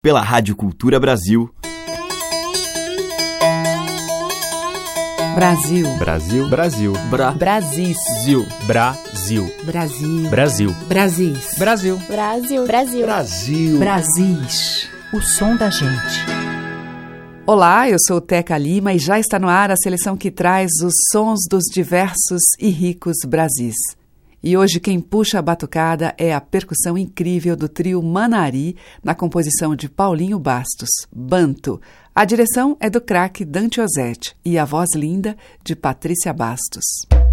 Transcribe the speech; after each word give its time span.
pela 0.00 0.22
Rádio 0.22 0.54
Cultura 0.54 1.00
Brasil. 1.00 1.52
Brasil. 5.34 5.96
Brasil. 5.98 6.48
Brasil. 6.48 6.92
Bra. 7.10 7.32
Brasil. 7.32 8.46
Brasil. 8.64 9.44
Brasil. 9.64 10.24
Brasil. 10.28 10.72
Brasil. 10.86 11.36
Brasil. 11.58 11.98
Brasil. 12.08 12.64
Brasil. 12.64 13.06
Brasil. 13.06 13.78
Brasis. 13.80 14.88
O 15.12 15.20
som 15.20 15.56
da 15.56 15.68
gente. 15.68 16.24
Olá, 17.44 17.88
eu 17.88 17.96
sou 18.06 18.20
Teca 18.20 18.56
Lima 18.56 18.94
e 18.94 19.00
já 19.00 19.18
está 19.18 19.36
no 19.36 19.48
ar 19.48 19.72
a 19.72 19.76
seleção 19.76 20.16
que 20.16 20.30
traz 20.30 20.70
os 20.80 20.94
sons 21.10 21.40
dos 21.50 21.64
diversos 21.72 22.42
e 22.60 22.68
ricos 22.68 23.16
Brasis. 23.26 23.97
E 24.42 24.56
hoje 24.56 24.78
quem 24.78 25.00
puxa 25.00 25.38
a 25.38 25.42
batucada 25.42 26.14
é 26.16 26.32
a 26.32 26.40
percussão 26.40 26.96
incrível 26.96 27.56
do 27.56 27.68
trio 27.68 28.02
Manari, 28.02 28.76
na 29.02 29.14
composição 29.14 29.74
de 29.74 29.88
Paulinho 29.88 30.38
Bastos, 30.38 30.90
Banto. 31.12 31.80
A 32.14 32.24
direção 32.24 32.76
é 32.80 32.88
do 32.88 33.00
craque 33.00 33.44
Dante 33.44 33.80
Ozzetti 33.80 34.36
e 34.44 34.56
a 34.58 34.64
voz 34.64 34.90
linda 34.94 35.36
de 35.64 35.74
Patrícia 35.74 36.32
Bastos. 36.32 37.27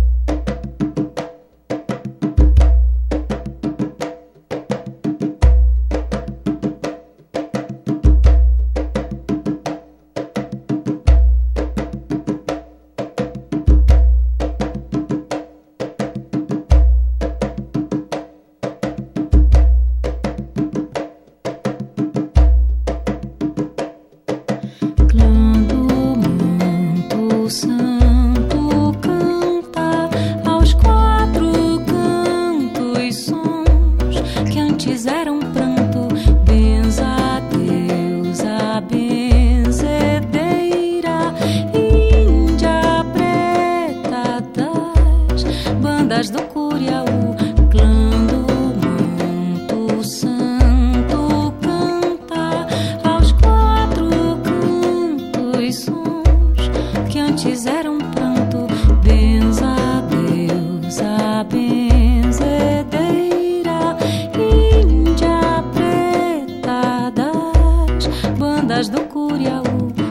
bandas 68.66 68.90
do 68.90 69.02
Curiaú. 69.06 70.05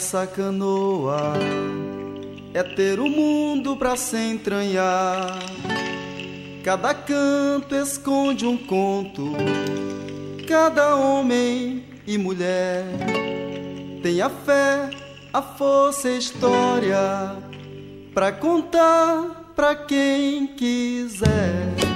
Nessa 0.00 0.26
canoa 0.26 1.34
é 2.54 2.62
ter 2.62 2.98
o 2.98 3.06
mundo 3.06 3.76
pra 3.76 3.96
se 3.96 4.16
entranhar. 4.16 5.38
Cada 6.64 6.94
canto 6.94 7.74
esconde 7.74 8.46
um 8.46 8.56
conto, 8.56 9.34
cada 10.48 10.96
homem 10.96 11.84
e 12.06 12.16
mulher 12.16 12.86
tem 14.02 14.22
a 14.22 14.30
fé, 14.30 14.88
a 15.34 15.42
força 15.42 16.08
e 16.08 16.14
a 16.14 16.18
história 16.18 17.36
pra 18.14 18.32
contar 18.32 19.52
pra 19.54 19.74
quem 19.74 20.46
quiser. 20.46 21.89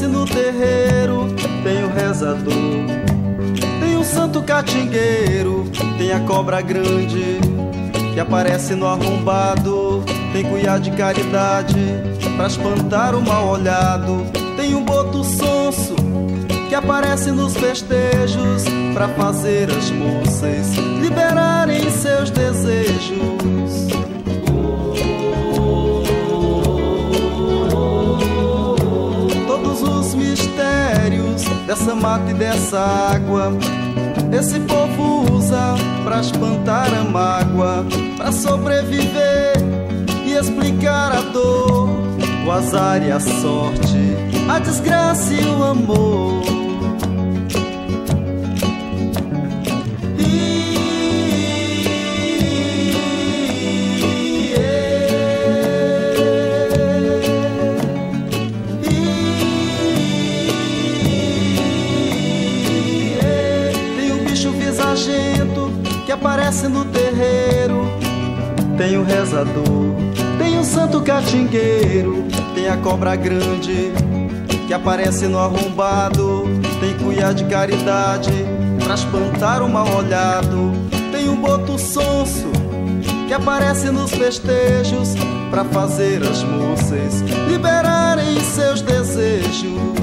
Aparece 0.00 0.06
no 0.06 0.24
terreiro. 0.24 1.34
Tem 1.62 1.84
o 1.84 1.92
rezador, 1.92 2.54
tem 3.80 3.96
o 3.96 4.04
santo 4.04 4.42
catingueiro, 4.42 5.70
tem 5.98 6.12
a 6.12 6.20
cobra 6.20 6.60
grande 6.60 7.38
que 8.14 8.20
aparece 8.20 8.74
no 8.74 8.86
arrombado. 8.86 10.02
Tem 10.32 10.44
cuiá 10.44 10.78
de 10.78 10.90
caridade 10.92 11.74
pra 12.36 12.46
espantar 12.46 13.14
o 13.14 13.20
mal 13.20 13.48
olhado. 13.48 14.24
Tem 14.56 14.74
um 14.74 14.84
boto 14.84 15.22
sonso 15.24 15.96
que 16.68 16.74
aparece 16.74 17.30
nos 17.30 17.54
festejos 17.56 18.64
pra 18.94 19.08
fazer 19.08 19.68
as 19.70 19.90
moças 19.90 20.76
liberarem 21.00 21.90
seus 21.90 22.30
desejos. 22.30 23.59
Dessa 31.70 31.94
mata 31.94 32.28
e 32.28 32.34
dessa 32.34 32.80
água. 32.80 33.52
Esse 34.36 34.58
povo 34.58 35.32
usa 35.32 35.76
pra 36.02 36.18
espantar 36.18 36.92
a 36.92 37.04
mágoa, 37.04 37.86
pra 38.16 38.32
sobreviver 38.32 39.52
e 40.26 40.32
explicar 40.32 41.12
a 41.12 41.20
dor, 41.20 41.88
o 42.44 42.50
azar 42.50 43.00
e 43.04 43.12
a 43.12 43.20
sorte, 43.20 44.16
a 44.52 44.58
desgraça 44.58 45.32
e 45.32 45.44
o 45.44 45.62
amor. 45.62 46.59
Que 66.10 66.14
aparece 66.14 66.66
no 66.66 66.84
terreiro. 66.86 67.86
Tem 68.76 68.96
o 68.96 69.04
rezador, 69.04 69.94
tem 70.38 70.58
o 70.58 70.64
santo 70.64 71.00
catingueiro. 71.02 72.24
Tem 72.52 72.68
a 72.68 72.76
cobra 72.78 73.14
grande 73.14 73.92
que 74.66 74.74
aparece 74.74 75.28
no 75.28 75.38
arrombado. 75.38 76.48
Tem 76.80 76.98
cuiá 76.98 77.32
de 77.32 77.44
caridade 77.44 78.32
pra 78.82 78.94
espantar 78.94 79.62
o 79.62 79.68
mal 79.68 79.86
olhado. 79.94 80.72
Tem 81.12 81.28
um 81.28 81.36
boto 81.36 81.78
sonso 81.78 82.50
que 83.28 83.32
aparece 83.32 83.92
nos 83.92 84.10
festejos 84.10 85.14
pra 85.48 85.64
fazer 85.64 86.24
as 86.24 86.42
moças 86.42 87.20
liberarem 87.48 88.40
seus 88.40 88.82
desejos. 88.82 89.99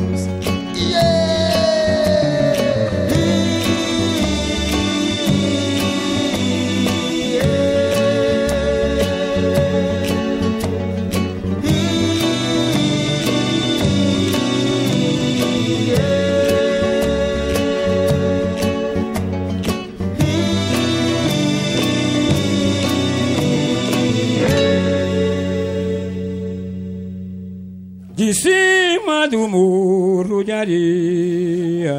Cima 29.28 29.30
do 29.30 29.48
muro 29.48 30.44
de 30.44 30.52
areia, 30.52 31.94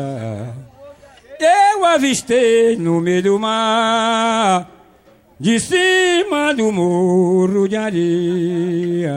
eu 1.39 1.85
avistei 1.85 2.77
no 2.77 3.01
meio 3.01 3.23
do 3.23 3.39
mar. 3.39 4.67
De 5.39 5.61
cima 5.61 6.53
do 6.55 6.73
muro 6.73 7.69
de 7.69 7.77
areia, 7.77 9.13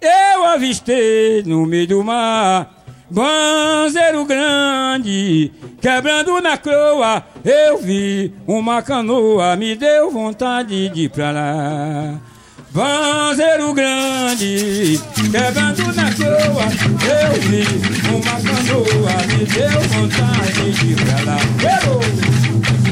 eu 0.00 0.44
avistei 0.44 1.42
no 1.44 1.66
meio 1.66 1.88
do 1.88 2.04
mar. 2.04 2.74
Banzeiro 3.10 4.24
grande, 4.24 5.52
quebrando 5.80 6.40
na 6.40 6.56
croa, 6.56 7.22
eu 7.44 7.78
vi 7.78 8.32
uma 8.46 8.82
canoa, 8.82 9.54
me 9.54 9.76
deu 9.76 10.10
vontade 10.10 10.88
de 10.88 11.02
ir 11.02 11.10
pra 11.10 11.30
lá. 11.30 12.20
Banzeiro 12.76 13.72
grande, 13.72 15.00
quebrando 15.30 15.94
na 15.94 16.12
croa, 16.12 16.66
eu 17.08 17.40
vi 17.40 17.64
uma 18.10 18.36
canoa, 18.42 19.16
me 19.28 19.46
deu 19.46 19.80
vontade 19.80 20.72
de 20.72 20.92
ir! 20.92 22.85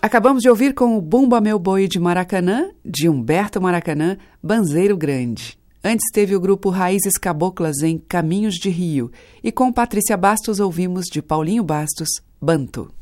Acabamos 0.00 0.42
de 0.42 0.48
ouvir 0.48 0.74
com 0.74 0.96
o 0.96 1.00
Bumba 1.00 1.40
Meu 1.40 1.58
Boi 1.58 1.88
de 1.88 1.98
Maracanã, 1.98 2.70
de 2.84 3.08
Humberto 3.08 3.60
Maracanã, 3.60 4.16
Banzeiro 4.40 4.96
Grande. 4.96 5.58
Antes 5.82 6.06
teve 6.12 6.36
o 6.36 6.40
grupo 6.40 6.70
Raízes 6.70 7.18
Caboclas 7.20 7.82
em 7.82 7.98
Caminhos 7.98 8.54
de 8.54 8.70
Rio. 8.70 9.10
E 9.42 9.50
com 9.50 9.72
Patrícia 9.72 10.16
Bastos 10.16 10.60
ouvimos 10.60 11.06
de 11.06 11.20
Paulinho 11.20 11.64
Bastos, 11.64 12.08
Banto. 12.40 12.92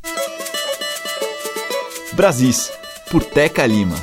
Brasis, 2.14 2.72
por 3.10 3.22
Teca 3.22 3.66
Lima. 3.66 3.96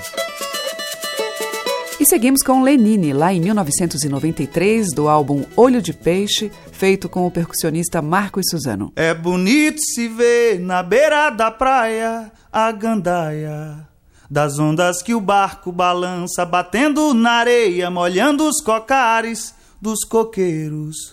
E 2.04 2.06
seguimos 2.06 2.44
com 2.44 2.62
Lenine, 2.62 3.14
lá 3.14 3.34
em 3.34 3.40
1993, 3.40 4.92
do 4.94 5.08
álbum 5.08 5.46
Olho 5.56 5.82
de 5.82 5.94
Peixe, 5.94 6.52
feito 6.70 7.08
com 7.08 7.26
o 7.26 7.32
percussionista 7.32 8.02
Marcos 8.02 8.44
Suzano. 8.50 8.92
É 8.94 9.14
bonito 9.14 9.80
se 9.80 10.10
ver 10.10 10.60
na 10.60 10.84
beira 10.84 11.30
da 11.30 11.50
praia 11.50 12.30
a 12.52 12.70
gandaia 12.74 13.88
das 14.30 14.60
ondas 14.60 15.02
que 15.02 15.16
o 15.16 15.22
barco 15.22 15.72
balança, 15.72 16.46
batendo 16.46 17.14
na 17.14 17.36
areia, 17.36 17.90
molhando 17.90 18.50
os 18.50 18.60
cocares 18.60 19.56
dos 19.82 20.04
coqueiros. 20.04 21.13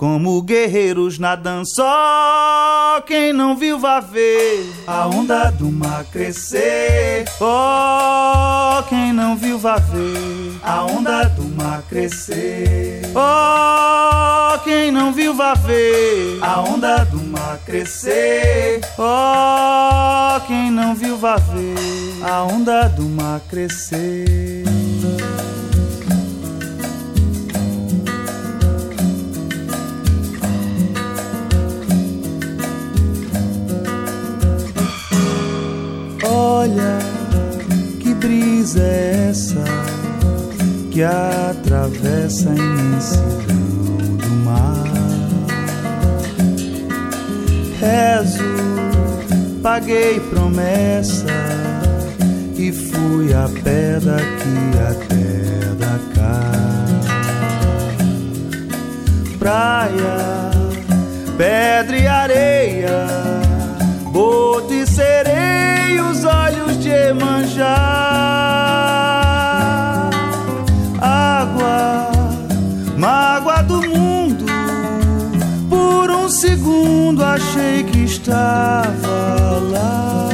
Como 0.00 0.40
guerreiros 0.40 1.18
nadando, 1.18 1.68
só 1.74 3.02
quem 3.06 3.34
não 3.34 3.54
viu 3.54 3.78
vai 3.78 4.00
ver 4.00 4.72
a 4.86 5.06
onda 5.06 5.50
do 5.50 5.70
mar 5.70 6.06
crescer. 6.10 7.26
Oh, 7.38 8.82
quem 8.88 9.12
não 9.12 9.36
viu 9.36 9.58
vai 9.58 9.78
ver 9.78 10.58
a 10.62 10.84
onda 10.84 11.24
do 11.24 11.44
mar 11.54 11.82
crescer. 11.82 13.02
Oh, 13.14 14.58
quem 14.64 14.90
não 14.90 15.12
viu 15.12 15.34
vai 15.34 15.54
ver 15.56 16.38
a 16.40 16.62
onda 16.62 17.04
do 17.04 17.22
mar 17.22 17.58
crescer. 17.66 18.80
Oh, 18.98 20.40
quem 20.46 20.70
não 20.70 20.94
viu 20.94 21.18
vai 21.18 21.36
ver 21.38 22.24
a 22.24 22.42
onda 22.44 22.88
do 22.88 23.02
mar 23.02 23.38
crescer. 23.50 24.79
Olha 36.42 36.98
que 38.00 38.14
brisa 38.14 38.80
é 38.80 39.28
essa 39.28 39.62
que 40.90 41.02
atravessa 41.02 42.48
a 42.48 42.54
imensidão 42.54 44.16
do 44.16 44.28
mar. 44.46 44.84
Rezo, 47.78 48.42
paguei 49.62 50.18
promessa 50.18 51.26
e 52.56 52.72
fui 52.72 53.34
a 53.34 53.46
pé 53.62 54.00
daqui 54.00 54.78
até 54.88 55.74
da 55.74 56.00
Praia, 59.38 60.50
pedra 61.36 61.98
e 61.98 62.06
areia, 62.06 63.06
boto 64.10 64.72
e 64.72 64.86
sereia 64.86 65.29
de 66.80 66.88
Emanjá. 66.88 67.76
Água, 70.98 72.10
mágoa 72.96 73.62
do 73.62 73.82
mundo. 73.82 74.46
Por 75.68 76.10
um 76.10 76.28
segundo 76.28 77.22
achei 77.22 77.84
que 77.84 78.04
estava 78.04 79.60
lá. 79.70 80.28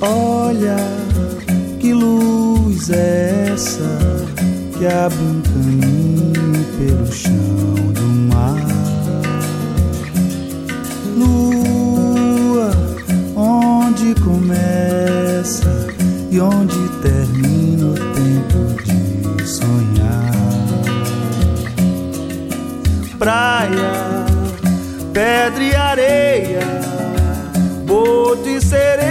Olha 0.00 0.76
que 1.78 1.92
luz 1.92 2.90
é 2.90 3.50
essa? 3.52 4.05
Que 4.78 4.86
abre 4.86 5.18
um 5.18 5.40
caminho 5.40 6.64
pelo 6.76 7.06
chão 7.10 7.32
do 7.94 8.02
mar. 8.30 8.56
Lua, 11.16 12.70
onde 13.34 14.14
começa 14.20 15.88
e 16.30 16.38
onde 16.40 16.76
termina 17.00 17.86
o 17.86 17.94
tempo 17.94 18.82
de 18.84 19.48
sonhar. 19.48 20.32
Praia, 23.18 24.26
pedra 25.14 25.64
e 25.64 25.74
areia, 25.74 26.60
boto 27.86 28.46
e 28.46 28.60
sereia, 28.60 29.05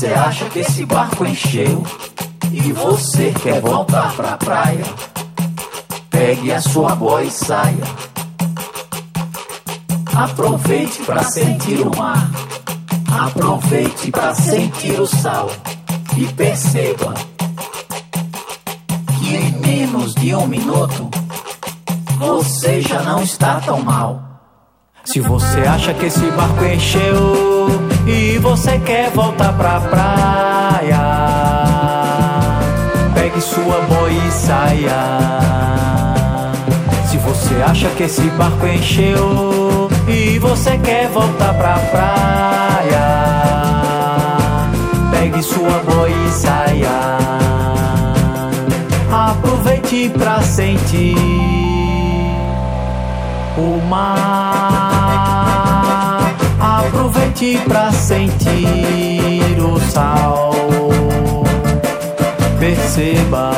você 0.00 0.14
acha 0.14 0.46
que 0.46 0.60
esse 0.60 0.86
barco 0.86 1.26
encheu 1.26 1.82
e 2.50 2.72
você 2.72 3.34
quer 3.42 3.60
voltar 3.60 4.10
pra 4.14 4.34
praia, 4.38 4.82
pegue 6.08 6.50
a 6.50 6.58
sua 6.62 6.94
boia 6.94 7.26
e 7.26 7.30
saia. 7.30 7.84
Aproveite 10.16 11.02
pra 11.02 11.22
sentir 11.22 11.86
o 11.86 11.94
mar, 11.94 12.30
aproveite 13.12 14.10
pra 14.10 14.34
sentir 14.34 14.98
o 14.98 15.06
sal 15.06 15.50
e 16.16 16.24
perceba 16.32 17.12
que 19.18 19.36
em 19.36 19.52
menos 19.60 20.14
de 20.14 20.34
um 20.34 20.46
minuto 20.46 21.10
você 22.16 22.80
já 22.80 23.02
não 23.02 23.22
está 23.22 23.60
tão 23.60 23.82
mal. 23.82 24.22
Se 25.04 25.20
você 25.20 25.60
acha 25.60 25.92
que 25.92 26.06
esse 26.06 26.24
barco 26.30 26.64
encheu 26.64 27.49
e 28.06 28.38
você 28.38 28.78
quer 28.78 29.10
voltar 29.10 29.52
pra 29.52 29.80
praia, 29.80 31.00
pegue 33.14 33.40
sua 33.40 33.80
boia 33.82 34.12
e 34.12 34.30
saia. 34.30 35.30
Se 37.08 37.16
você 37.18 37.62
acha 37.62 37.88
que 37.90 38.04
esse 38.04 38.22
barco 38.30 38.66
encheu 38.66 39.88
e 40.08 40.38
você 40.38 40.78
quer 40.78 41.08
voltar 41.08 41.54
pra 41.54 41.74
praia, 41.90 43.06
pegue 45.10 45.42
sua 45.42 45.82
boia 45.84 46.14
e 46.14 46.30
saia. 46.30 47.18
Aproveite 49.12 50.10
pra 50.16 50.40
sentir 50.40 51.16
o 53.58 53.80
mar. 53.88 54.89
Aproveite 57.40 57.58
pra 57.66 57.90
sentir 57.90 59.58
o 59.62 59.80
sal. 59.90 60.52
Perceba 62.58 63.50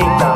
amor 0.00 0.27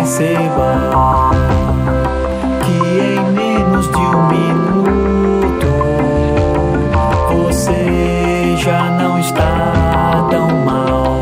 Perceba 0.00 1.30
que 2.64 2.72
em 2.72 3.20
menos 3.32 3.86
de 3.86 3.98
um 3.98 4.28
minuto 4.28 5.66
você 7.28 8.56
já 8.56 8.84
não 8.92 9.18
está 9.18 10.26
tão 10.30 10.48
mal. 10.64 11.20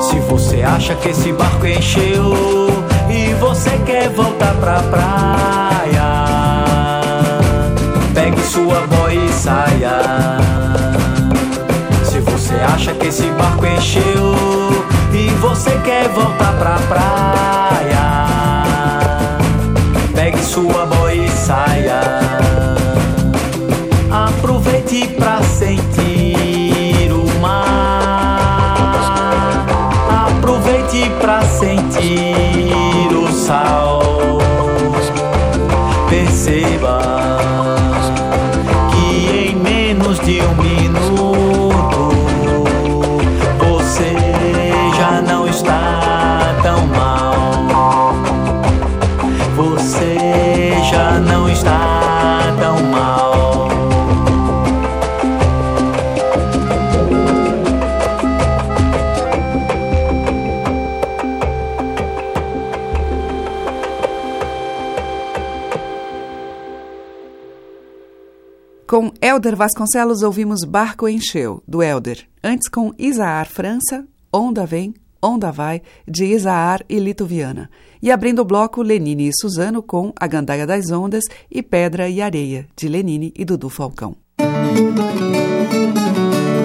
Se 0.00 0.20
você 0.20 0.62
acha 0.62 0.94
que 0.94 1.10
esse 1.10 1.30
barco 1.34 1.66
encheu 1.66 2.32
e 3.10 3.34
você 3.34 3.76
quer 3.84 4.08
voltar 4.08 4.54
pra 4.54 4.82
praia, 4.84 6.24
pegue 8.14 8.40
sua 8.40 8.86
boia 8.86 9.20
e 9.22 9.28
saia. 9.34 10.00
Se 12.04 12.20
você 12.20 12.54
acha 12.54 12.94
que 12.94 13.08
esse 13.08 13.26
barco 13.32 13.66
encheu 13.66 14.79
você 15.40 15.70
quer 15.78 16.06
voltar 16.10 16.52
pra 16.58 16.76
praia, 16.86 17.59
Com 69.40 69.48
Elder 69.48 69.56
Vasconcelos 69.56 70.22
ouvimos 70.22 70.64
Barco 70.64 71.08
Encheu, 71.08 71.62
do 71.66 71.82
Elder. 71.82 72.28
Antes 72.44 72.68
com 72.68 72.92
Isaar 72.98 73.48
França, 73.48 74.04
Onda 74.30 74.66
Vem, 74.66 74.92
Onda 75.22 75.50
Vai, 75.50 75.80
de 76.06 76.26
Isaar 76.26 76.84
e 76.86 76.98
Lito 76.98 77.24
Viana. 77.24 77.70
E 78.02 78.12
abrindo 78.12 78.40
o 78.42 78.44
bloco, 78.44 78.82
Lenine 78.82 79.28
e 79.28 79.32
Suzano 79.32 79.82
com 79.82 80.12
A 80.14 80.26
Gandaia 80.26 80.66
das 80.66 80.90
Ondas 80.90 81.24
e 81.50 81.62
Pedra 81.62 82.06
e 82.06 82.20
Areia, 82.20 82.66
de 82.76 82.86
Lenine 82.86 83.32
e 83.34 83.42
Dudu 83.42 83.70
Falcão. 83.70 84.14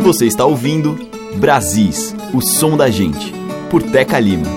Você 0.04 0.26
está 0.26 0.44
ouvindo 0.44 0.98
Brasis, 1.38 2.14
o 2.34 2.42
som 2.42 2.76
da 2.76 2.90
gente, 2.90 3.32
por 3.72 3.82
Teca 3.82 4.20
Lima. 4.20 4.48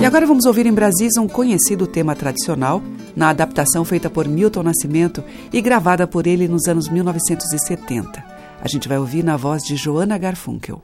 E 0.00 0.06
agora 0.06 0.26
vamos 0.26 0.44
ouvir 0.44 0.64
em 0.66 0.72
Brasis 0.72 1.16
um 1.18 1.26
conhecido 1.26 1.88
tema 1.88 2.14
tradicional, 2.14 2.80
na 3.16 3.30
adaptação 3.30 3.84
feita 3.84 4.10
por 4.10 4.26
Milton 4.26 4.62
Nascimento 4.62 5.22
e 5.52 5.60
gravada 5.60 6.06
por 6.06 6.26
ele 6.26 6.48
nos 6.48 6.66
anos 6.66 6.88
1970. 6.88 8.24
A 8.60 8.68
gente 8.68 8.88
vai 8.88 8.98
ouvir 8.98 9.22
na 9.22 9.36
voz 9.36 9.62
de 9.62 9.76
Joana 9.76 10.16
Garfunkel. 10.16 10.82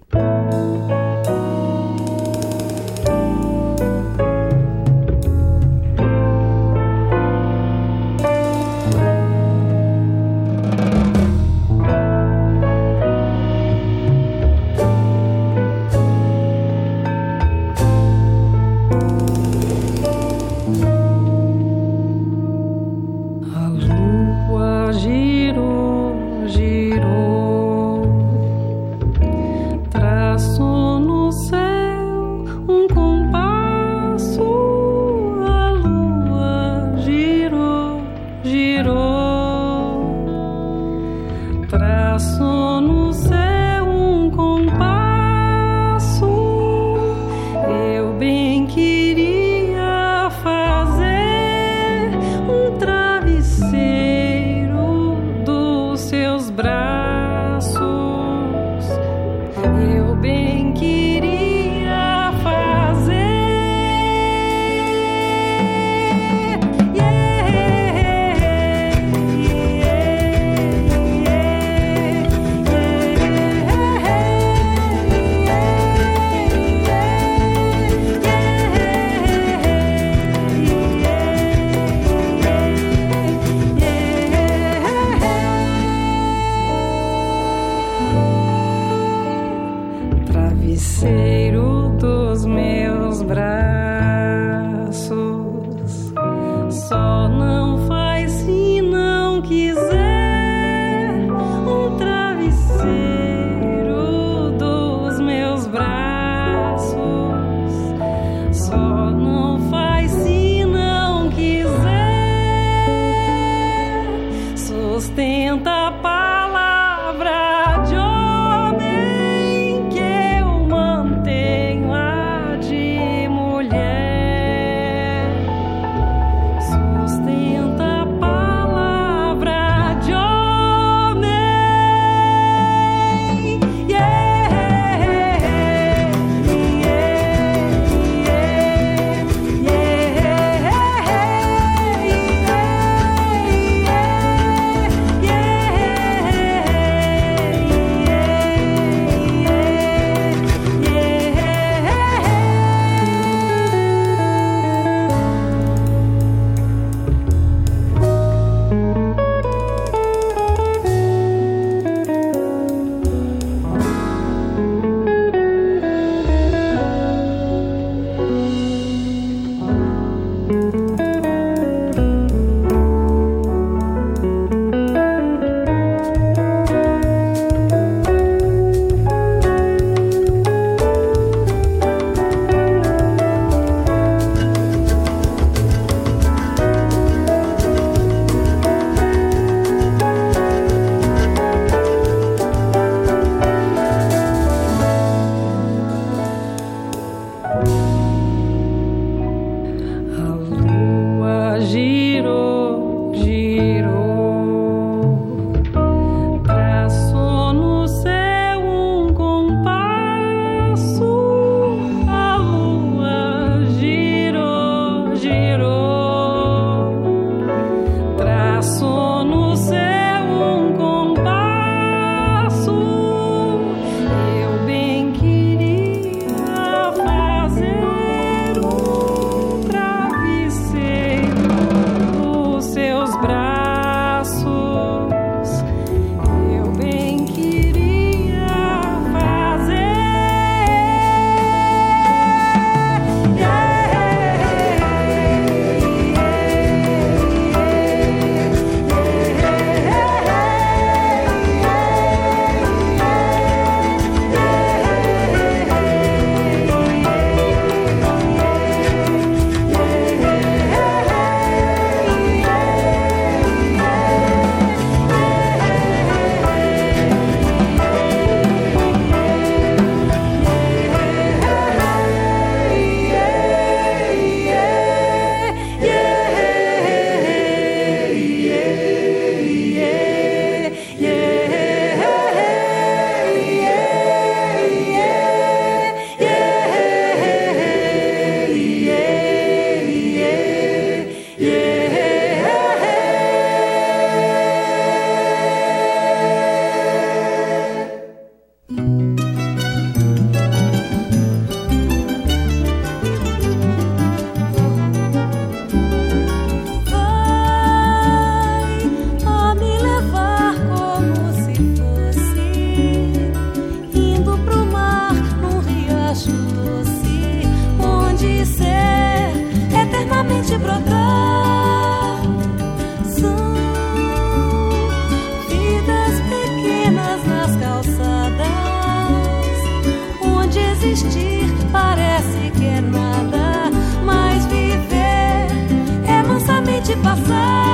fly. 337.31 337.70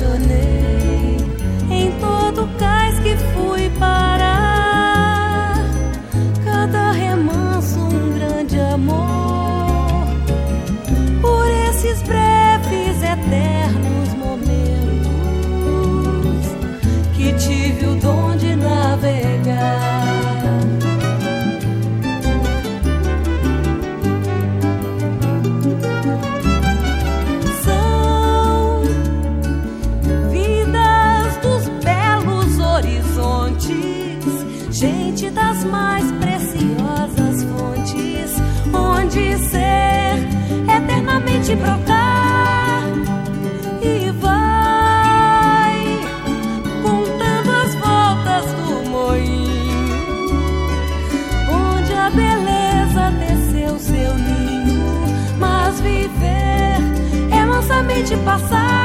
your. 0.00 0.49
das 35.40 35.64
mais 35.64 36.12
preciosas 36.12 37.42
fontes, 37.44 38.30
onde 38.74 39.38
ser 39.38 40.16
eternamente 40.76 41.56
brotar 41.56 42.82
e 43.82 44.10
vai 44.24 46.00
contando 46.82 47.50
as 47.64 47.74
voltas 47.74 48.44
do 48.58 48.90
moinho, 48.90 49.98
onde 51.48 51.92
a 51.94 52.10
beleza 52.10 53.10
desceu 53.18 53.78
seu 53.78 54.14
ninho, 54.18 55.38
mas 55.38 55.80
viver 55.80 56.76
é 57.30 57.46
mansamente 57.46 58.14
passar. 58.18 58.79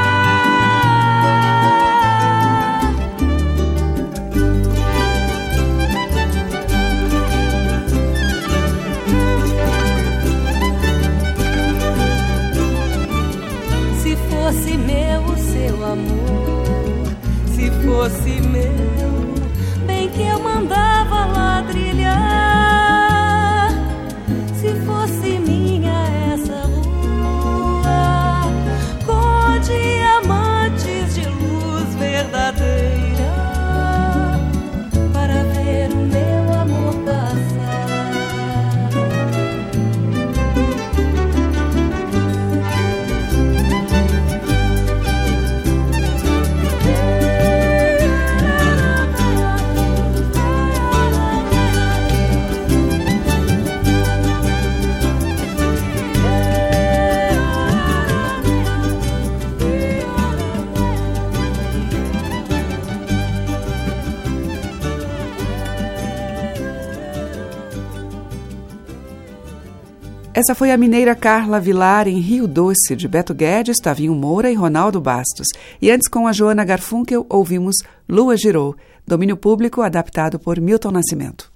Essa 70.36 70.54
foi 70.54 70.70
a 70.70 70.76
mineira 70.76 71.14
Carla 71.14 71.58
Vilar 71.58 72.06
em 72.06 72.20
Rio 72.20 72.46
Doce, 72.46 72.94
de 72.94 73.08
Beto 73.08 73.32
Guedes, 73.32 73.78
Tavinho 73.78 74.14
Moura 74.14 74.50
e 74.50 74.54
Ronaldo 74.54 75.00
Bastos. 75.00 75.46
E 75.80 75.90
antes, 75.90 76.08
com 76.08 76.28
a 76.28 76.32
Joana 76.32 76.62
Garfunkel, 76.62 77.24
ouvimos 77.30 77.76
Lua 78.06 78.36
Girou, 78.36 78.76
domínio 79.06 79.38
público 79.38 79.80
adaptado 79.80 80.38
por 80.38 80.60
Milton 80.60 80.90
Nascimento. 80.90 81.50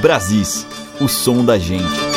Brasis, 0.00 0.64
o 1.00 1.08
som 1.08 1.44
da 1.44 1.58
gente. 1.58 2.13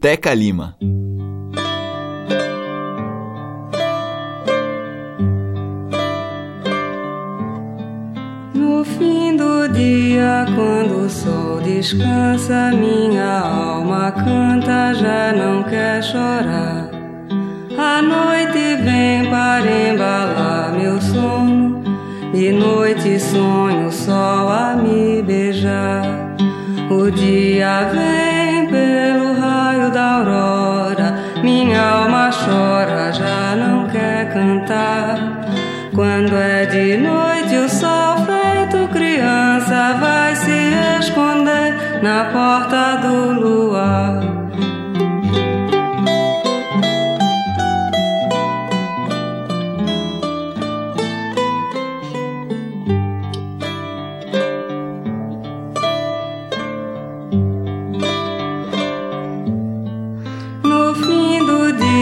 Teca 0.00 0.34
Lima. 0.34 0.78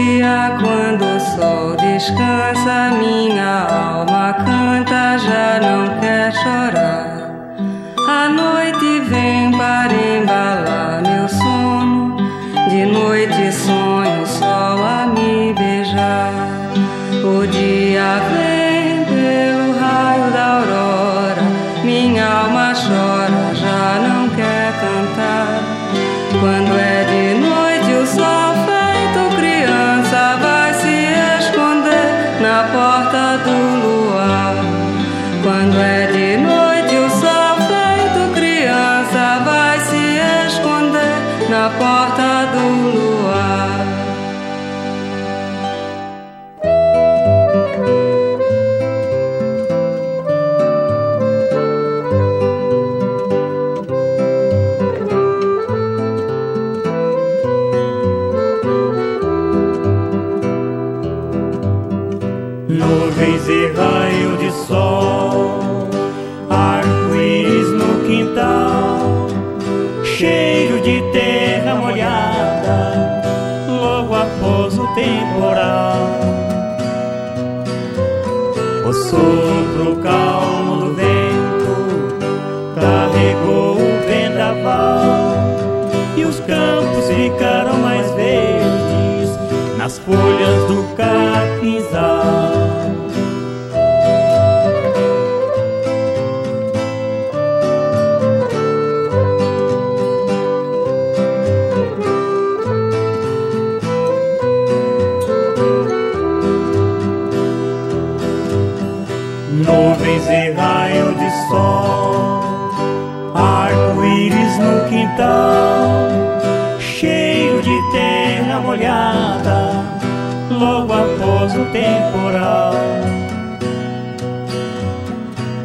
Dia, 0.09 0.57
quando 0.59 1.03
o 1.03 1.19
sol 1.19 1.75
descansa, 1.75 2.91
minha 2.97 3.67
alma 3.67 4.33
canta, 4.33 5.17
já 5.17 5.59
não 5.61 5.99
quer 5.99 6.33
chorar. 6.33 7.08
Sopro 79.09 79.95
calmo 80.03 80.77
do 80.77 80.93
vento 80.93 82.75
carregou 82.75 83.75
o 83.75 84.07
vendaval 84.07 85.35
e 86.15 86.23
os 86.23 86.39
campos 86.41 87.07
ficaram 87.07 87.79
mais 87.79 88.09
verdes 88.11 89.31
nas 89.77 89.97
folhas 89.97 90.67
do 90.67 90.83
capinzal. 90.95 92.48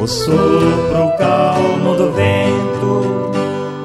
O 0.04 0.06
sopro 0.06 1.16
calmo 1.16 1.96
do 1.96 2.12
vento 2.12 3.30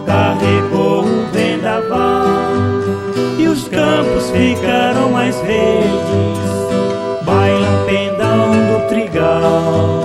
carregou 0.05 1.05
o 1.05 1.31
vendaval 1.31 2.25
e 3.37 3.47
os 3.47 3.65
campos 3.69 4.29
ficaram 4.29 5.11
mais 5.11 5.39
verdes, 5.39 7.23
bailam 7.23 7.85
pendão 7.85 8.51
do 8.51 8.89
trigal. 8.89 9.98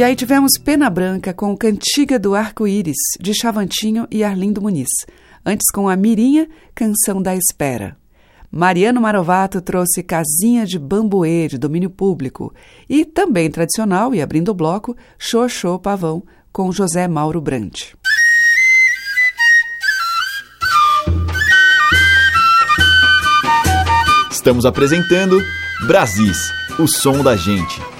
E 0.00 0.02
aí 0.02 0.16
tivemos 0.16 0.52
Pena 0.56 0.88
Branca 0.88 1.34
com 1.34 1.54
Cantiga 1.54 2.18
do 2.18 2.34
Arco-Íris, 2.34 2.96
de 3.20 3.34
Chavantinho 3.34 4.08
e 4.10 4.24
Arlindo 4.24 4.62
Muniz. 4.62 4.88
Antes 5.44 5.70
com 5.70 5.90
a 5.90 5.94
Mirinha, 5.94 6.48
Canção 6.74 7.20
da 7.20 7.36
Espera. 7.36 7.98
Mariano 8.50 8.98
Marovato 8.98 9.60
trouxe 9.60 10.02
Casinha 10.02 10.64
de 10.64 10.78
Bambuê, 10.78 11.48
de 11.48 11.58
domínio 11.58 11.90
público. 11.90 12.50
E 12.88 13.04
também 13.04 13.50
tradicional, 13.50 14.14
e 14.14 14.22
abrindo 14.22 14.48
o 14.48 14.54
bloco, 14.54 14.96
Xoxô 15.18 15.78
Pavão, 15.78 16.22
com 16.50 16.72
José 16.72 17.06
Mauro 17.06 17.42
Brandt. 17.42 17.94
Estamos 24.30 24.64
apresentando 24.64 25.38
Brasis, 25.86 26.38
o 26.78 26.88
som 26.88 27.22
da 27.22 27.36
gente. 27.36 27.99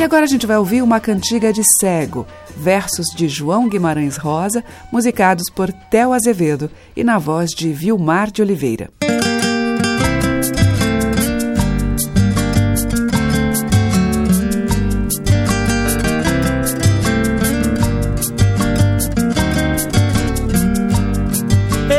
E 0.00 0.02
agora 0.02 0.24
a 0.24 0.26
gente 0.26 0.46
vai 0.46 0.56
ouvir 0.56 0.80
uma 0.80 0.98
cantiga 0.98 1.52
de 1.52 1.60
cego, 1.78 2.26
versos 2.56 3.08
de 3.14 3.28
João 3.28 3.68
Guimarães 3.68 4.16
Rosa, 4.16 4.64
musicados 4.90 5.50
por 5.54 5.70
Theo 5.70 6.14
Azevedo 6.14 6.70
e 6.96 7.04
na 7.04 7.18
voz 7.18 7.50
de 7.50 7.70
Vilmar 7.70 8.30
de 8.30 8.40
Oliveira. 8.40 8.88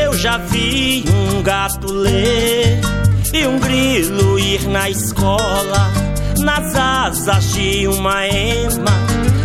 Eu 0.03 0.13
já 0.17 0.39
vi 0.39 1.05
um 1.07 1.43
gato 1.43 1.93
ler 1.93 2.79
e 3.31 3.45
um 3.45 3.59
grilo 3.59 4.39
ir 4.39 4.67
na 4.69 4.89
escola 4.89 6.10
nas 6.41 6.75
asas 6.75 7.53
de 7.53 7.87
uma 7.87 8.27
ema, 8.27 8.91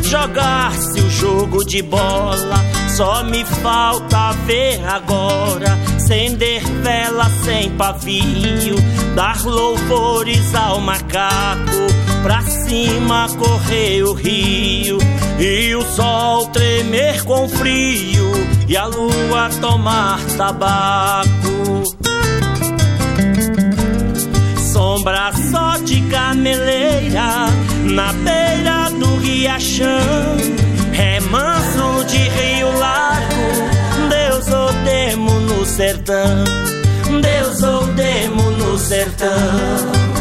jogar-se 0.02 1.00
o 1.00 1.10
jogo 1.10 1.64
de 1.64 1.82
bola. 1.82 2.56
Só 2.96 3.22
me 3.24 3.44
falta 3.44 4.32
ver 4.46 4.82
agora, 4.86 5.76
acender 5.96 6.62
vela 6.82 7.28
sem 7.44 7.70
pavio, 7.70 8.76
dar 9.14 9.44
louvores 9.44 10.54
ao 10.54 10.80
macaco, 10.80 11.86
pra 12.22 12.40
cima 12.42 13.28
correr 13.38 14.02
o 14.02 14.14
rio, 14.14 14.98
e 15.38 15.74
o 15.74 15.82
sol 15.82 16.46
tremer 16.46 17.22
com 17.24 17.48
frio, 17.48 18.32
e 18.66 18.76
a 18.76 18.86
lua 18.86 19.50
tomar 19.60 20.20
tabaco 20.38 21.45
sombra 24.96 25.30
só 25.50 25.76
de 25.78 26.00
gameleira 26.00 27.46
na 27.92 28.12
beira 28.12 28.90
do 28.98 29.16
riachão. 29.16 30.36
Remanso 30.92 32.04
de 32.06 32.16
rio 32.16 32.78
largo, 32.78 34.08
Deus 34.08 34.48
ou 34.48 34.72
demo 34.84 35.30
no 35.40 35.66
sertão. 35.66 36.44
Deus 37.20 37.62
ou 37.62 37.86
demo 37.88 38.50
no 38.52 38.78
sertão. 38.78 40.15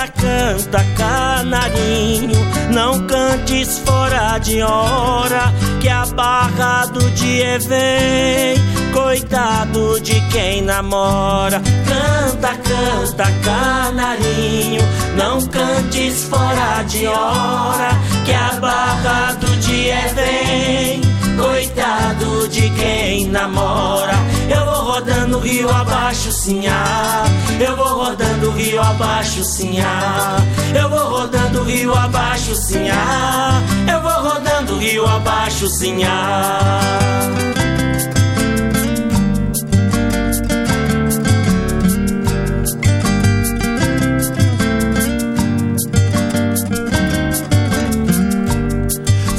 Canta, 0.00 0.12
canta, 0.12 0.84
canarinho, 0.96 2.40
não 2.72 3.06
cantes 3.06 3.78
fora 3.80 4.38
de 4.38 4.62
hora, 4.62 5.52
que 5.78 5.90
a 5.90 6.06
barra 6.06 6.86
do 6.86 7.10
dia 7.10 7.58
vem, 7.58 8.56
coitado 8.94 10.00
de 10.00 10.18
quem 10.30 10.62
namora. 10.62 11.60
Canta, 11.86 12.48
canta, 12.48 13.24
canarinho, 13.44 14.80
não 15.18 15.46
cantes 15.48 16.24
fora 16.24 16.82
de 16.84 17.06
hora, 17.06 17.90
que 18.24 18.32
a 18.32 18.58
barra 18.58 19.32
do 19.34 19.54
dia 19.58 20.00
vem, 20.14 21.02
coitado 21.36 22.48
de 22.48 22.70
quem 22.70 23.26
namora. 23.26 24.09
Rodando 25.30 25.46
rio 25.46 25.70
abaixo, 25.70 26.32
sinhá. 26.32 27.24
Eu 27.60 27.76
vou 27.76 27.86
rodando 27.86 28.50
rio 28.50 28.82
abaixo, 28.82 29.44
sinhá. 29.44 30.38
Eu 30.74 30.90
vou 30.90 31.08
rodando 31.08 31.62
rio 31.62 31.94
abaixo, 31.94 32.52
sinhá. 32.56 33.62
Eu 33.88 34.02
vou 34.02 34.10
rodando 34.10 34.76
rio 34.78 35.06
abaixo, 35.06 35.68
sinhá. 35.68 36.80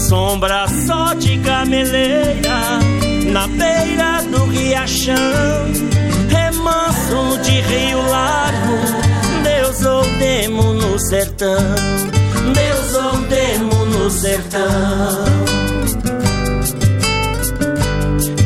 Sombra 0.08 0.68
só 0.88 1.14
de 1.16 1.38
do 1.40 2.31
riachão, 4.82 5.16
remanso 6.30 7.40
de 7.44 7.62
rio 7.62 8.02
largo, 8.10 8.78
Deus 9.44 9.86
ou 9.86 10.04
demo 10.18 10.74
no 10.74 11.00
sertão, 11.00 11.76
Deus 12.54 12.96
ou 12.96 13.22
demo 13.28 13.86
no 13.86 14.10
sertão. 14.10 15.26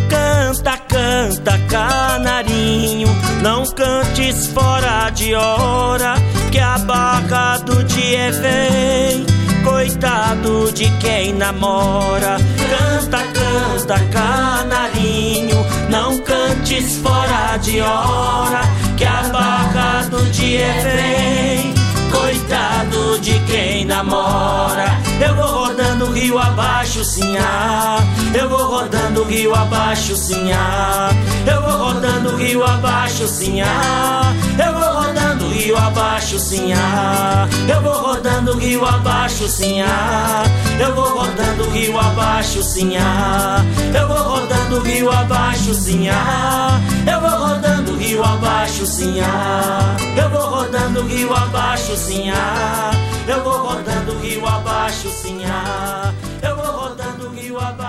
Canta, 0.10 0.78
canta, 0.78 1.58
canarinho, 1.70 3.08
não 3.42 3.66
cantes 3.66 4.48
fora 4.48 5.10
de 5.12 5.34
hora, 5.36 6.16
que 6.52 6.60
a 6.60 6.78
barra 6.80 7.58
do 7.60 7.84
dia 7.84 8.32
vem 8.32 9.45
coitado 9.66 10.72
de 10.72 10.90
quem 11.00 11.34
namora. 11.34 12.38
Canta, 12.70 13.24
canta, 13.34 14.00
canarinho, 14.12 15.58
não 15.90 16.20
cantes 16.20 16.98
fora 16.98 17.58
de 17.58 17.82
hora, 17.82 18.62
que 18.96 19.04
a 19.04 19.24
barra 19.34 20.04
do 20.04 20.24
dia 20.32 20.74
vem. 20.84 21.74
Coitado 22.12 23.20
de 23.20 23.38
quem 23.40 23.86
namora. 23.86 25.05
Eu 25.20 25.34
vou 25.36 25.46
rodando 25.46 26.12
rio 26.12 26.38
abaixo, 26.38 27.04
sinhá. 27.06 28.00
Eu 28.34 28.50
vou 28.50 28.68
rodando 28.68 29.24
rio 29.24 29.56
abaixo, 29.56 30.16
sinhá. 30.16 31.10
Eu 31.46 31.62
vou 31.62 31.78
rodando 31.78 32.36
rio 32.36 32.64
abaixo, 32.66 33.28
sinhá. 33.28 34.34
Eu 34.58 34.74
vou 34.74 34.94
rodando 34.94 35.48
rio 35.48 35.78
abaixo, 35.78 36.38
sinhá. 36.40 37.48
Eu 37.68 37.82
vou 37.82 37.94
rodando 37.94 38.58
rio 38.58 38.86
abaixo, 38.86 39.48
sinhá. 39.48 40.44
Eu 40.80 40.94
vou 40.94 41.18
rodando 41.18 41.70
rio 41.70 41.98
abaixo, 41.98 42.62
sinhá. 42.62 43.64
Eu 43.98 44.08
vou 44.08 44.18
rodando 44.18 44.82
rio 44.82 45.10
abaixo, 45.10 45.74
sinhá. 45.74 46.82
Eu 47.10 47.22
vou 47.22 47.48
rodando 47.48 47.96
rio 47.96 48.24
abaixo, 48.24 48.86
sinhá. 48.86 49.96
Eu 50.18 50.30
vou 50.30 50.42
rodando 50.42 51.04
rio 51.04 51.34
abaixo, 51.34 51.96
sinhá. 51.96 52.92
Eu 53.28 53.44
vou 53.44 53.58
rodando 53.58 54.18
rio 54.20 54.46
abaixo, 54.46 55.10
sinhá. 55.10 56.14
Eu 56.42 56.56
vou 56.56 56.66
rodando 56.66 57.30
rio 57.30 57.60
abaixo, 57.60 57.85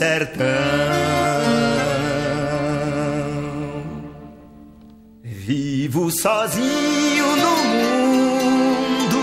sertão. 0.00 0.46
Vivo 5.22 6.10
sozinho 6.10 7.26
no 7.36 7.56
mundo, 7.74 9.20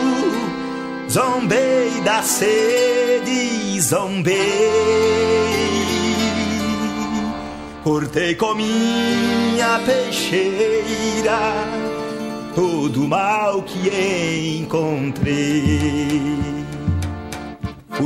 zombei 1.09 1.89
da 2.05 2.21
sede, 2.21 3.81
zombei. 3.81 4.37
Cortei 7.83 8.35
com 8.35 8.53
minha 8.53 9.79
peixeira 9.83 11.39
todo 12.53 13.07
mal 13.07 13.63
que 13.63 14.59
encontrei. 14.61 16.56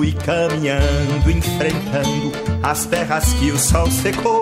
Fui 0.01 0.13
caminhando, 0.13 1.29
enfrentando 1.29 2.31
as 2.63 2.87
terras 2.87 3.33
que 3.33 3.51
o 3.51 3.59
sol 3.59 3.85
secou, 3.91 4.41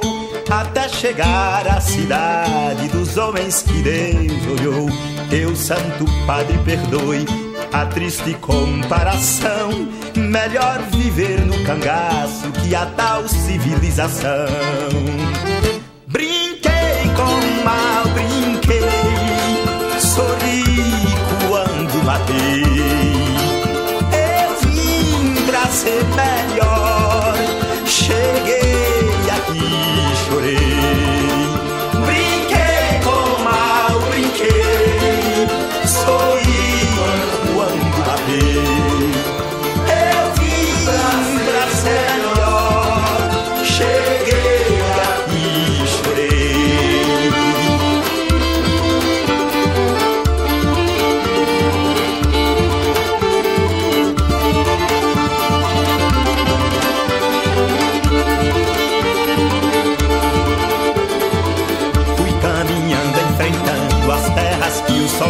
até 0.50 0.88
chegar 0.88 1.68
à 1.68 1.82
cidade 1.82 2.88
dos 2.88 3.18
homens 3.18 3.64
que 3.64 3.82
Deus 3.82 4.58
olhou. 4.58 4.90
Teu 5.30 5.54
Santo 5.58 6.06
Padre 6.26 6.58
perdoe 6.60 7.26
a 7.74 7.86
triste 7.88 8.36
comparação. 8.36 9.90
Melhor 10.16 10.82
viver 10.94 11.42
no 11.42 11.62
cangaço 11.66 12.50
que 12.64 12.74
a 12.74 12.86
tal 12.86 13.28
civilização. 13.28 14.48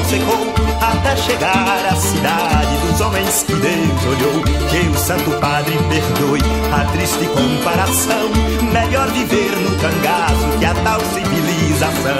secou 0.09 0.51
até 0.81 1.15
chegar 1.17 1.85
à 1.87 1.95
cidade 1.95 2.77
dos 2.77 2.99
homens 2.99 3.43
que 3.43 3.53
Deus 3.53 4.05
olhou. 4.07 4.41
Que 4.69 4.89
o 4.89 4.97
Santo 4.97 5.29
Padre 5.39 5.77
perdoe 5.87 6.41
a 6.73 6.85
triste 6.85 7.25
comparação. 7.27 8.29
Melhor 8.73 9.07
viver 9.11 9.51
no 9.57 9.77
cangaço 9.77 10.57
que 10.57 10.65
a 10.65 10.73
tal 10.73 10.99
civilização. 11.13 12.17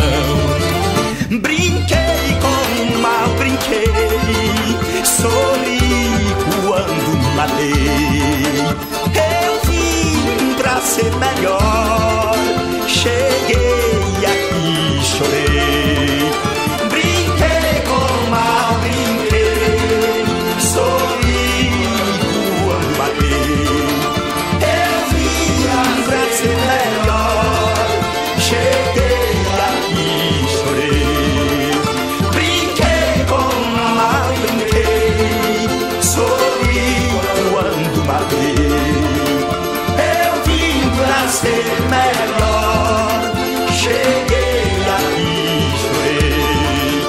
Brinquei 1.42 2.38
com 2.42 2.94
o 2.94 3.02
mal, 3.02 3.28
brinquei, 3.40 3.92
sorri 5.04 6.36
quando 6.64 7.36
matei. 7.36 7.70
Eu 9.44 9.60
vim 9.66 10.54
pra 10.58 10.80
ser 10.82 11.12
melhor, 11.16 12.36
cheguei 12.88 14.26
aqui, 14.26 15.02
chorei. 15.04 16.19
Ser 41.40 41.72
melhor, 41.90 43.32
cheguei 43.72 44.84
aqui, 44.98 45.32
chorei. 45.80 47.00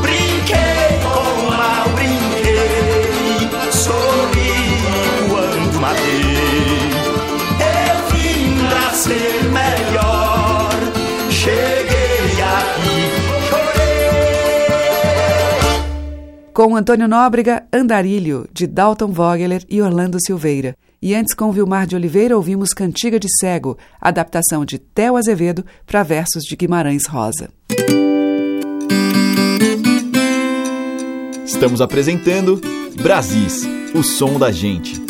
Brinquei 0.00 0.88
com 1.02 1.24
o 1.38 1.50
mal, 1.50 1.86
brinquei, 1.94 3.50
sorri 3.70 4.56
quando 5.28 5.76
matei. 5.80 6.88
Eu 7.60 7.96
vim 8.10 8.42
pra 8.68 8.86
ser 8.94 9.34
melhor, 9.52 10.72
cheguei 11.30 12.40
aqui, 12.40 12.98
chorei. 13.50 14.14
Com 16.54 16.74
Antônio 16.74 17.06
Nóbrega, 17.06 17.66
Andarilho, 17.70 18.48
de 18.50 18.66
Dalton 18.66 19.12
Vogeler 19.12 19.62
e 19.68 19.82
Orlando 19.82 20.18
Silveira. 20.24 20.74
E 21.04 21.14
antes, 21.14 21.34
com 21.34 21.52
Vilmar 21.52 21.86
de 21.86 21.94
Oliveira, 21.94 22.34
ouvimos 22.34 22.70
Cantiga 22.70 23.20
de 23.20 23.28
Cego, 23.38 23.76
adaptação 24.00 24.64
de 24.64 24.78
Theo 24.78 25.18
Azevedo 25.18 25.62
para 25.84 26.02
versos 26.02 26.44
de 26.44 26.56
Guimarães 26.56 27.04
Rosa. 27.04 27.50
Estamos 31.44 31.82
apresentando 31.82 32.58
Brasis, 33.02 33.64
o 33.94 34.02
som 34.02 34.38
da 34.38 34.50
gente. 34.50 35.03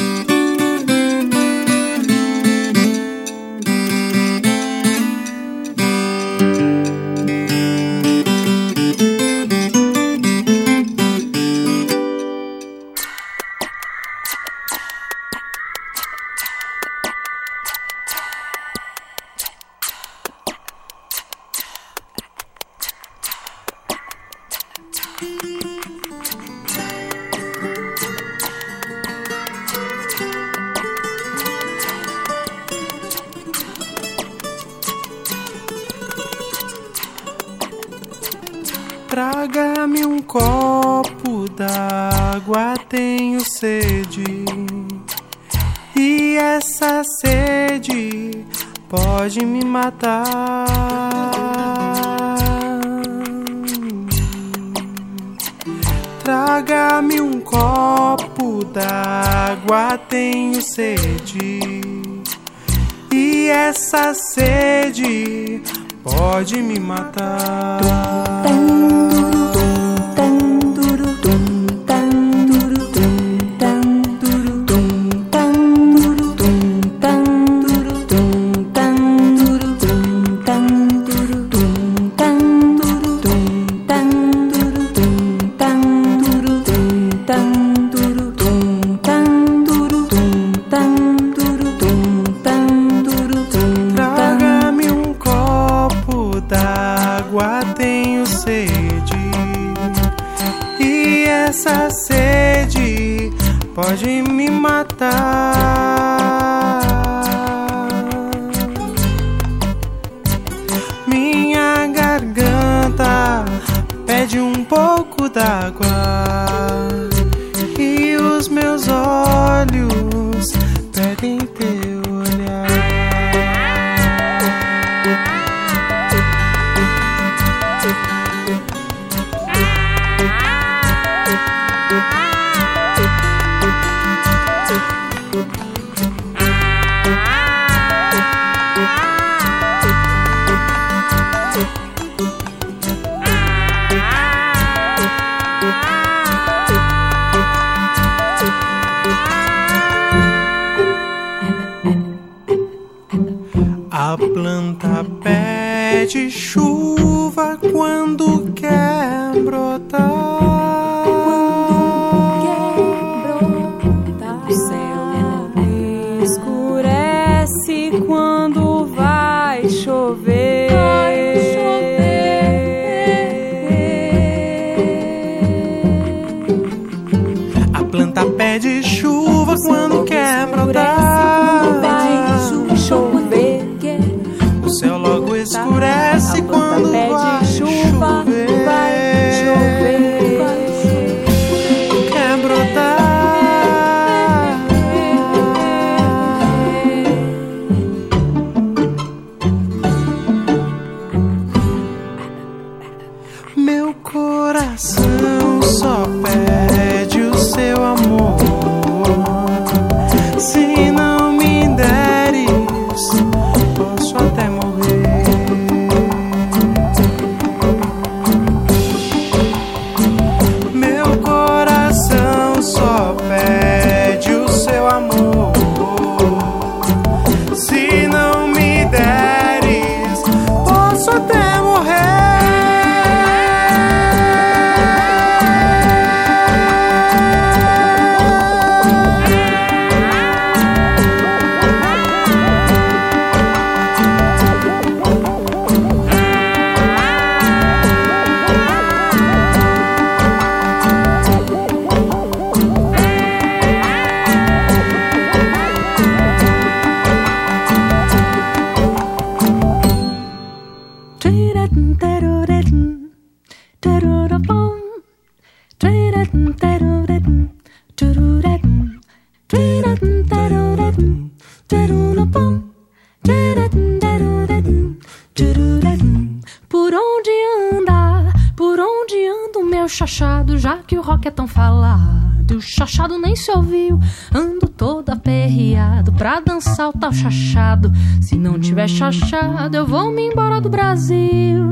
Dançar 286.75 286.91
o 286.91 287.15
chachado. 287.15 287.93
Se 288.21 288.37
não 288.37 288.59
tiver 288.59 288.89
chachado, 288.89 289.77
eu 289.77 289.87
vou 289.87 290.11
me 290.11 290.23
embora 290.23 290.61
do 290.61 290.69
Brasil. 290.69 291.71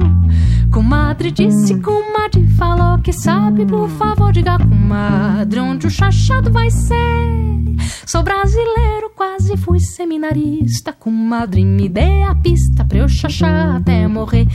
Comadre 0.71 1.31
disse, 1.31 1.79
comadre 1.81 2.47
falou 2.57 2.99
que 2.99 3.13
sabe, 3.13 3.67
por 3.67 3.89
favor, 3.89 4.33
diga 4.33 4.57
comadre 4.59 5.61
onde 5.61 5.87
o 5.87 5.91
chachado 5.91 6.51
vai 6.51 6.71
ser. 6.71 6.97
Sou 8.07 8.23
brasileiro, 8.23 9.11
quase 9.17 9.57
fui 9.57 9.81
seminarista. 9.81 10.93
Comadre, 10.93 11.65
me 11.65 11.89
dê 11.89 12.23
a 12.23 12.35
pista 12.35 12.85
pra 12.85 12.99
eu 12.99 13.09
chachar 13.09 13.77
até 13.77 14.07
morrer. 14.07 14.47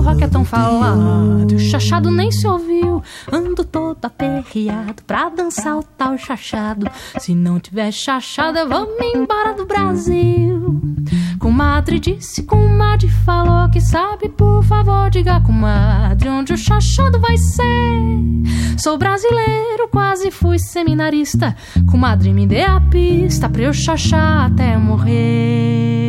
O 0.00 0.02
rock 0.02 0.24
é 0.24 0.28
tão 0.28 0.46
falado, 0.46 1.54
o 1.54 1.58
chachado 1.58 2.10
nem 2.10 2.32
se 2.32 2.46
ouviu. 2.46 3.02
Ando 3.30 3.62
todo 3.62 4.02
aperreado 4.02 5.02
pra 5.06 5.28
dançar 5.28 5.78
o 5.78 5.82
tal 5.82 6.16
chachado. 6.16 6.90
Se 7.18 7.34
não 7.34 7.60
tiver 7.60 7.92
chachado, 7.92 8.58
eu 8.58 8.68
vou 8.68 8.98
me 8.98 9.12
embora 9.12 9.52
do 9.52 9.66
Brasil. 9.66 10.80
Comadre 11.38 11.98
disse, 11.98 12.42
comadre 12.44 13.08
falou 13.08 13.68
que 13.70 13.80
sabe, 13.80 14.30
por 14.30 14.62
favor, 14.64 15.10
diga 15.10 15.40
comadre 15.42 16.30
onde 16.30 16.54
o 16.54 16.56
chachado 16.56 17.20
vai 17.20 17.36
ser. 17.36 17.60
Sou 18.78 18.96
brasileiro, 18.96 19.88
quase 19.90 20.30
fui 20.30 20.58
seminarista. 20.58 21.54
Comadre, 21.90 22.32
me 22.32 22.46
dê 22.46 22.62
a 22.62 22.80
pista 22.80 23.50
pra 23.50 23.62
eu 23.62 23.72
chachar 23.74 24.46
até 24.46 24.78
morrer. 24.78 25.99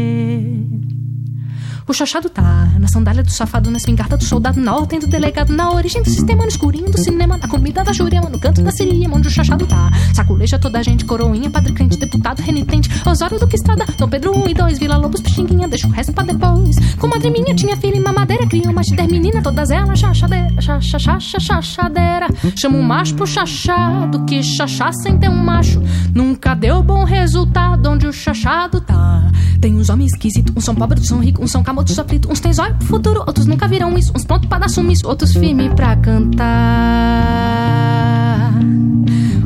O 1.91 1.93
chachado 1.93 2.29
tá 2.29 2.69
na 2.79 2.87
sandália 2.87 3.21
do 3.21 3.29
safado, 3.29 3.69
na 3.69 3.75
espingarda 3.75 4.15
do 4.15 4.23
soldado, 4.23 4.61
na 4.61 4.73
ordem 4.73 4.97
do 4.97 5.07
delegado, 5.07 5.51
na 5.51 5.69
origem 5.71 6.01
do 6.01 6.09
sistema, 6.09 6.43
no 6.43 6.47
escurinho 6.47 6.89
do 6.89 6.97
cinema, 6.97 7.37
na 7.37 7.49
comida 7.49 7.83
da 7.83 7.91
jurema, 7.91 8.29
no 8.29 8.39
canto 8.39 8.61
da 8.61 8.71
siriema, 8.71 9.17
onde 9.17 9.27
o 9.27 9.29
chachado 9.29 9.67
tá. 9.67 9.91
Saculeja 10.13 10.57
toda 10.57 10.79
a 10.79 10.83
gente, 10.83 11.03
coroinha, 11.03 11.49
padre 11.49 11.73
crente, 11.73 11.99
deputado, 11.99 12.39
renitente, 12.39 12.89
Osório 13.05 13.37
do 13.37 13.45
que 13.45 13.57
estrada, 13.57 13.85
Dom 13.97 14.07
Pedro 14.07 14.31
1 14.37 14.47
e 14.47 14.53
2, 14.53 14.79
Vila 14.79 14.95
Lobos, 14.95 15.19
Pixinguinha, 15.19 15.67
deixa 15.67 15.85
o 15.85 15.91
resto 15.91 16.13
pra 16.13 16.23
depois. 16.23 16.77
Comadre 16.97 17.29
minha 17.29 17.53
tinha 17.53 17.75
filha 17.75 17.97
e 17.97 17.99
mamadeira, 17.99 18.47
criou 18.47 18.71
uma 18.71 18.81
menina, 19.09 19.41
todas 19.41 19.69
elas 19.69 19.99
chachadeira, 19.99 20.61
chacha, 20.61 20.97
chacha, 20.97 21.39
chachadeira. 21.41 22.27
Chama 22.55 22.77
um 22.77 22.83
macho 22.83 23.15
pro 23.15 23.27
chachado, 23.27 24.23
que 24.23 24.41
chachá 24.41 24.93
sem 24.93 25.17
ter 25.17 25.29
um 25.29 25.43
macho. 25.43 25.83
Nunca 26.15 26.55
deu 26.55 26.81
bom 26.81 27.03
resultado 27.03 27.89
onde 27.89 28.07
o 28.07 28.13
chachado 28.13 28.79
tá. 28.79 29.29
Tem 29.61 29.75
uns 29.75 29.89
homens 29.89 30.11
esquisitos, 30.13 30.51
uns 30.57 30.65
são 30.65 30.73
pobres, 30.73 31.01
outros 31.01 31.07
são 31.07 31.19
ricos, 31.19 31.43
uns 31.43 31.51
são 31.51 31.61
camotes, 31.61 31.80
outros 31.81 31.97
aflitos, 31.97 32.29
uns 32.29 32.39
tem 32.39 32.53
zóio 32.53 32.75
pro 32.75 32.87
futuro, 32.87 33.23
outros 33.25 33.47
nunca 33.47 33.67
viram 33.67 33.97
isso, 33.97 34.13
uns 34.15 34.23
pronto 34.23 34.47
pra 34.47 34.59
dar 34.59 34.69
sumiço, 34.69 35.07
outros 35.07 35.33
firme 35.33 35.69
pra 35.71 35.95
cantar. 35.95 36.51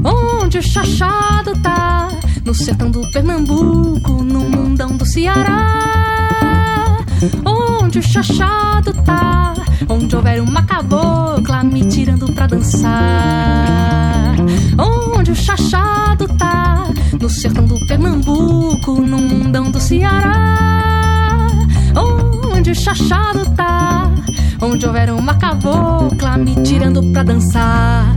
Onde 0.03 0.57
o 0.57 0.61
chachado 0.61 1.53
tá? 1.63 2.09
No 2.43 2.53
sertão 2.53 2.91
do 2.91 3.01
Pernambuco, 3.11 4.23
no 4.23 4.41
mundão 4.41 4.97
do 4.97 5.05
Ceará. 5.05 5.73
Onde 7.45 7.99
o 7.99 8.03
chachado 8.03 8.93
tá? 9.03 9.53
Onde 9.87 10.15
houver 10.15 10.41
uma 10.41 10.63
cabocla 10.63 11.63
me 11.63 11.85
tirando 11.85 12.31
pra 12.33 12.47
dançar. 12.47 14.35
Onde 14.77 15.31
o 15.31 15.35
chachado 15.35 16.27
tá? 16.37 16.85
No 17.19 17.29
sertão 17.29 17.65
do 17.65 17.79
Pernambuco, 17.87 18.99
no 19.01 19.17
mundão 19.17 19.71
do 19.71 19.79
Ceará. 19.79 20.75
Onde 21.95 22.24
o 22.71 22.75
chachado 22.75 23.53
tá? 23.55 24.11
Onde 24.61 24.85
houver 24.85 25.11
uma 25.11 25.35
cabocla 25.35 26.37
me 26.37 26.55
tirando 26.63 27.03
pra 27.11 27.23
dançar. 27.23 28.15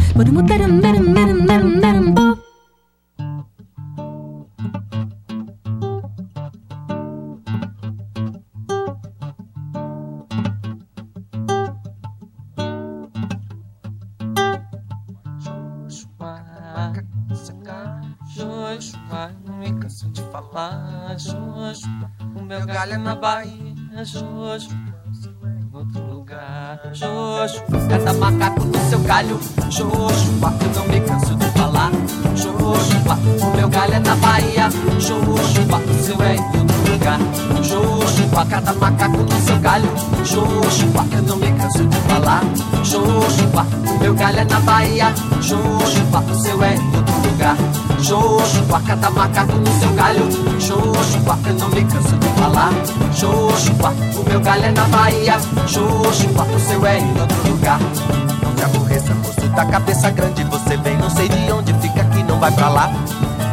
Em 24.67 25.69
outro 25.73 26.03
lugar. 26.13 26.81
Joshua, 26.93 27.89
cada 27.89 28.13
macaco 28.15 28.65
no 28.65 28.91
seu 28.91 28.99
galho. 29.01 29.39
Joshua, 29.69 30.53
eu 30.61 30.71
não 30.75 30.89
me 30.89 31.01
canso 31.01 31.37
de 31.37 31.45
falar. 31.51 31.93
Joshua, 32.35 33.19
o 33.41 33.57
meu 33.57 33.69
galho 33.69 33.95
é 33.95 34.01
na 34.01 34.17
Bahia. 34.17 34.69
Joshua, 34.99 35.79
o 35.79 35.95
seu 36.03 36.21
é 36.23 36.35
em 36.35 36.41
outro 36.41 36.93
lugar. 36.93 37.21
Joshua, 37.63 38.47
cada 38.47 38.73
macaco 38.73 39.19
no 39.19 39.41
seu 39.47 39.59
galho. 39.61 39.89
Joshua, 40.25 41.07
eu 41.13 41.23
não 41.23 41.37
me 41.37 41.53
canso 41.53 41.87
de 41.87 41.97
falar. 41.97 42.43
Joshua, 42.83 43.67
o 43.95 43.99
meu 44.01 44.15
galho 44.15 44.41
é 44.41 44.45
na 44.45 44.59
Bahia. 44.59 45.15
Joshua, 45.41 46.21
o 46.21 46.35
seu 46.35 46.65
é 46.65 46.75
em 46.75 46.97
outro 46.97 47.15
lugar. 47.31 47.57
Joshua, 48.01 48.83
cada 48.85 49.09
macaco 49.09 49.53
no 49.53 49.79
seu 49.79 49.93
galho. 49.93 50.48
Joshua, 50.69 51.39
eu 51.47 51.55
não 51.55 51.69
me 51.71 51.83
canso 51.83 52.15
de 52.19 52.29
falar. 52.39 52.71
Joshua, 53.15 53.95
o 54.15 54.29
meu 54.29 54.39
galho 54.39 54.67
é 54.67 54.71
na 54.71 54.85
Bahia. 54.85 55.39
Joshua, 55.67 56.45
o 56.45 56.61
seu 56.61 56.85
é 56.85 56.99
em 56.99 57.19
outro 57.19 57.49
lugar. 57.49 57.81
Não 58.43 58.55
te 58.55 58.65
aborreça, 58.65 59.15
moço 59.15 59.49
da 59.49 59.65
cabeça 59.65 60.11
grande. 60.11 60.45
Você 60.45 60.77
vem, 60.77 60.99
não 60.99 61.09
sei 61.09 61.27
de 61.27 61.51
onde 61.51 61.73
fica 61.81 62.03
aqui, 62.03 62.23
não 62.23 62.39
vai 62.39 62.53
pra 62.53 62.69
lá. 62.69 62.93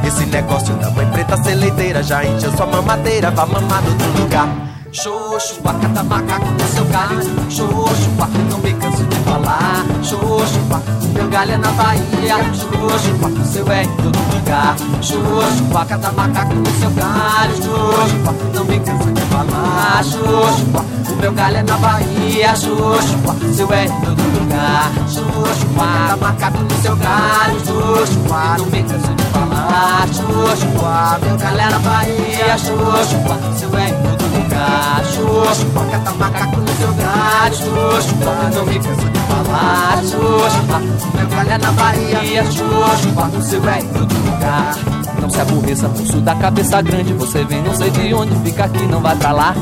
Esse 0.06 0.26
negócio 0.26 0.76
da 0.76 0.92
mãe 0.92 1.10
preta 1.10 1.42
seleiteira 1.42 2.04
já 2.04 2.22
encheu 2.26 2.52
sua 2.52 2.66
mamadeira, 2.66 3.32
vá 3.32 3.46
mamar 3.46 3.82
no 3.82 3.92
outro 3.92 4.22
lugar. 4.22 4.75
Joshua, 4.96 5.74
cada 5.82 6.04
macaco 6.04 6.46
no 6.46 6.68
seu 6.70 6.86
galho. 6.86 7.20
Joshua, 7.50 8.30
não 8.50 8.60
me 8.60 8.74
canso 8.76 9.04
de 9.04 9.16
falar. 9.18 9.86
Joshua, 10.02 10.82
o 11.04 11.08
meu 11.14 11.28
galho 11.28 11.52
é 11.52 11.58
na 11.58 11.70
Bahia. 11.72 12.38
Joshua, 12.54 13.28
o 13.28 13.46
seu 13.46 13.70
é 13.70 13.84
em 13.84 13.88
todo 13.98 14.18
lugar. 14.34 14.78
Joshua, 15.02 15.86
cada 15.86 16.12
macaco 16.14 16.56
no 16.56 16.72
seu 16.80 16.90
galho. 16.92 17.56
Joshua, 17.56 18.36
não 18.54 18.64
me 18.64 18.80
canso 18.80 19.12
de 19.12 19.22
falar. 19.24 20.02
Joshua, 20.02 20.86
o 21.10 21.16
meu 21.18 21.34
galho 21.34 21.58
é 21.58 21.64
na 21.64 21.78
Bahia. 21.78 22.54
Joshua, 22.54 23.34
o 23.34 23.54
seu 23.54 23.74
é 23.74 23.86
em 23.88 23.90
todo 24.00 24.40
lugar. 24.40 24.94
Joshua, 25.10 25.88
cada 26.08 26.16
macaco 26.16 26.60
no 26.60 26.82
seu 26.82 26.96
galho. 26.96 27.60
Joshua, 27.60 28.58
não 28.58 28.66
me 28.68 28.82
canso 28.82 29.14
de 29.14 29.24
falar. 29.26 30.08
Joshua, 30.08 31.20
meu 31.22 31.36
galho 31.36 31.60
é 31.60 31.70
na 31.70 31.80
Bahia. 31.80 32.56
Joshua, 32.56 33.36
o 33.36 33.60
seu 33.60 33.78
é 33.78 33.90
em 33.90 33.94
todo 33.94 34.12
lugar. 34.12 34.25
Joshua, 35.16 35.86
cada 35.92 36.12
macaco 36.14 36.58
no 36.58 36.68
seu 36.76 36.94
galho. 36.94 37.56
Joshua, 37.56 38.50
não 38.54 38.66
me 38.66 38.80
canso 38.80 39.10
de 39.10 39.20
falar. 39.20 40.02
Joshua, 40.02 40.80
meu 41.16 41.28
galho 41.28 41.52
é 41.52 41.58
na 41.58 41.72
Bahia. 41.72 42.44
Joshua, 42.44 43.30
o 43.38 43.42
seu 43.42 43.70
é 43.70 43.80
em 43.80 43.88
todo 43.88 44.14
lugar. 44.14 44.76
Não 45.22 45.30
se 45.30 45.42
aborreça, 45.42 45.90
pulso 45.90 46.18
da 46.22 46.36
cabeça 46.36 46.82
grande. 46.82 47.14
Você 47.14 47.44
vem, 47.44 47.62
não 47.64 47.74
sei 47.76 47.90
de 47.90 48.14
onde, 48.14 48.36
fica 48.44 48.66
aqui, 48.66 48.84
não 48.86 49.02
vai 49.02 49.16
pra 49.16 49.32
lá. 49.32 49.56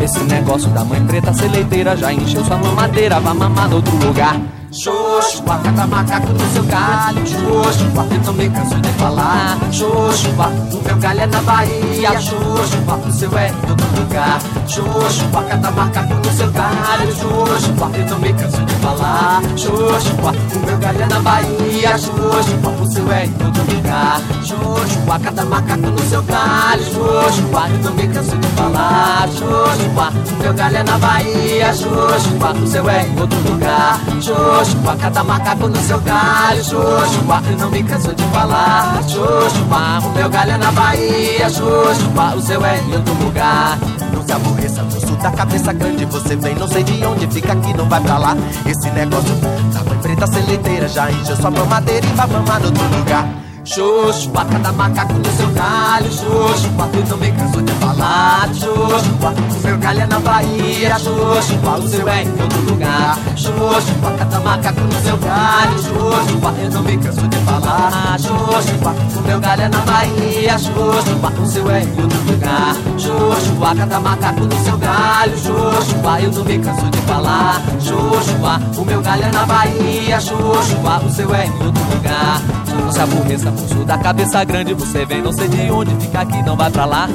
Esse 0.00 0.20
negócio 0.20 0.68
da 0.70 0.84
mãe 0.84 1.04
preta 1.06 1.32
seleiteira 1.32 1.96
já 1.96 2.12
encheu 2.12 2.44
sua 2.44 2.56
mamadeira, 2.56 3.20
vá 3.20 3.34
mamar 3.34 3.68
no 3.68 3.76
outro 3.76 3.94
lugar. 3.96 4.36
Joshua, 4.70 5.58
cada 5.64 5.84
macaco 5.84 6.32
no 6.32 6.52
seu 6.52 6.62
galho. 6.62 7.20
Joshua, 7.24 8.06
eu 8.08 8.20
não 8.24 8.32
me 8.32 8.48
canso 8.48 8.80
de 8.80 8.88
falar. 8.90 9.58
Joshua, 9.70 10.46
o 10.46 10.84
meu 10.84 10.96
galho 10.96 11.20
é 11.20 11.26
na 11.26 11.42
Bahia. 11.42 12.10
Joshua, 12.12 12.96
o 13.04 13.12
seu 13.12 13.36
é 13.36 13.48
em 13.48 13.52
todo 13.52 14.00
lugar. 14.00 14.40
Xoxua, 14.70 15.42
cada 15.48 15.68
macaco 15.72 16.14
no 16.14 16.52
galho 16.52 17.12
Xoxua, 17.12 17.90
eu 17.92 18.06
não 18.06 18.18
me 18.20 18.32
canso 18.32 18.64
de 18.64 18.74
falar 18.76 19.42
Xoxua, 19.56 20.32
o 20.54 20.58
meu 20.64 20.78
galho 20.78 21.02
é 21.02 21.06
na 21.06 21.18
Bahia 21.18 21.98
Xoxua, 21.98 22.70
o 22.80 22.86
seu 22.86 23.12
é 23.12 23.24
em 23.24 23.32
todo 23.32 23.74
lugar 23.74 24.20
Xoxua, 24.44 25.18
cada 25.24 25.44
macaco 25.44 25.86
no 25.88 25.98
seu 26.08 26.22
galho 26.22 26.84
Xoxua, 26.84 27.68
eu 27.68 27.78
não 27.82 27.94
me 27.94 28.06
canso 28.06 28.36
de 28.38 28.46
falar 28.46 29.28
Xoxua, 29.30 30.12
o 30.38 30.42
meu 30.42 30.54
galho 30.54 30.76
é 30.76 30.82
na 30.84 30.98
Bahia 30.98 31.74
Xoxua, 31.74 32.52
o 32.52 32.66
seu 32.68 32.88
é 32.88 33.06
em 33.08 33.20
outro 33.20 33.38
lugar 33.50 34.00
Xoxua, 34.20 34.96
cada 35.00 35.24
macaco 35.24 35.66
no 35.66 35.82
seu 35.82 35.98
galho 35.98 36.62
Xoxua, 36.62 37.42
eu 37.50 37.58
não 37.58 37.70
me 37.72 37.82
canso 37.82 38.14
de 38.14 38.22
falar 38.26 39.02
Xoxua, 39.02 39.98
o 40.04 40.10
meu 40.10 40.30
galho 40.30 40.52
é 40.52 40.58
na 40.58 40.70
Bahia 40.70 41.50
Xoxua, 41.50 42.36
o 42.36 42.40
seu 42.40 42.64
é 42.64 42.78
em 42.78 42.94
outro 42.94 43.14
lugar 43.14 43.76
Não 44.20 44.26
se 44.26 44.32
aborreça, 44.32 44.82
moço 44.82 45.16
da 45.16 45.30
cabeça 45.30 45.72
grande 45.72 46.04
Você 46.04 46.36
vem, 46.36 46.54
não 46.54 46.68
sei 46.68 46.82
de 46.84 47.02
onde, 47.06 47.26
fica 47.28 47.54
aqui, 47.54 47.72
não 47.72 47.88
vai 47.88 48.00
pra 48.02 48.18
lá. 48.18 48.36
Esse 48.66 48.90
negócio 48.90 49.34
da 49.72 49.82
mãe 49.82 49.98
preta 50.02 50.26
leiteira 50.46 50.86
Já 50.88 51.10
encheu 51.10 51.36
sua 51.36 51.50
mamadeira 51.50 52.06
e 52.06 52.10
vai 52.10 52.26
mamar 52.26 52.60
no 52.60 52.66
outro 52.66 52.98
lugar 52.98 53.26
Xoxua, 53.64 54.44
cada 54.46 54.72
macaco 54.72 55.12
no 55.12 55.30
seu 55.36 55.48
galho 55.50 56.10
Xoxua, 56.10 56.88
tu 56.92 57.10
não 57.10 57.16
me 57.18 57.30
canso 57.32 57.62
de 57.62 57.72
falar 57.74 58.48
Xoxua, 58.54 59.34
o 59.34 59.66
meu 59.66 59.78
galho 59.78 60.00
é 60.00 60.06
na 60.06 60.18
Bahia 60.18 60.98
Xoxua, 60.98 61.78
o 61.78 61.88
seu 61.88 62.08
é 62.08 62.22
em 62.22 62.30
outro 62.30 62.60
lugar 62.62 63.18
Xoxua, 63.36 64.12
cada 64.18 64.40
macaco 64.40 64.80
no 64.80 65.02
seu 65.02 65.16
galho 65.18 65.78
Xoxua, 65.78 66.54
eu 66.62 66.70
não 66.70 66.82
me 66.82 66.96
canso 66.96 67.28
de 67.28 67.36
falar 67.38 68.18
Xoxua, 68.18 68.94
o 69.16 69.22
meu 69.26 69.40
galho 69.40 69.62
é 69.62 69.68
na 69.68 69.78
Bahia 69.78 70.58
Xoxua, 70.58 71.32
o 71.38 71.46
seu 71.46 71.70
é 71.70 71.82
em 71.82 72.02
outro 72.02 72.32
lugar 72.32 72.76
Xoxua, 72.96 73.74
cada 73.76 74.00
macaco 74.00 74.40
no 74.40 74.64
seu 74.64 74.78
galho 74.78 75.38
Xoxua, 75.38 76.20
eu 76.22 76.32
não 76.32 76.44
me 76.44 76.58
canso 76.58 76.90
de 76.90 76.98
falar 77.02 77.62
Xoxua, 77.78 78.60
o 78.78 78.84
meu 78.86 79.02
galho 79.02 79.24
é 79.24 79.30
na 79.30 79.44
Bahia 79.44 80.18
Xoxua, 80.18 81.02
o 81.04 81.10
seu 81.10 81.34
é 81.34 81.46
em 81.46 81.52
outro 81.62 81.84
lugar 81.94 82.40
Não 82.70 82.90
se 82.92 83.49
Moço 83.50 83.84
da 83.84 83.98
cabeça 83.98 84.44
grande, 84.44 84.74
você 84.74 85.04
vem 85.04 85.22
não 85.22 85.32
sei 85.32 85.48
de 85.48 85.70
onde, 85.70 85.94
fica 86.04 86.20
aqui, 86.20 86.42
não 86.42 86.56
vai 86.56 86.70
pra 86.70 86.84
lá. 86.84 87.08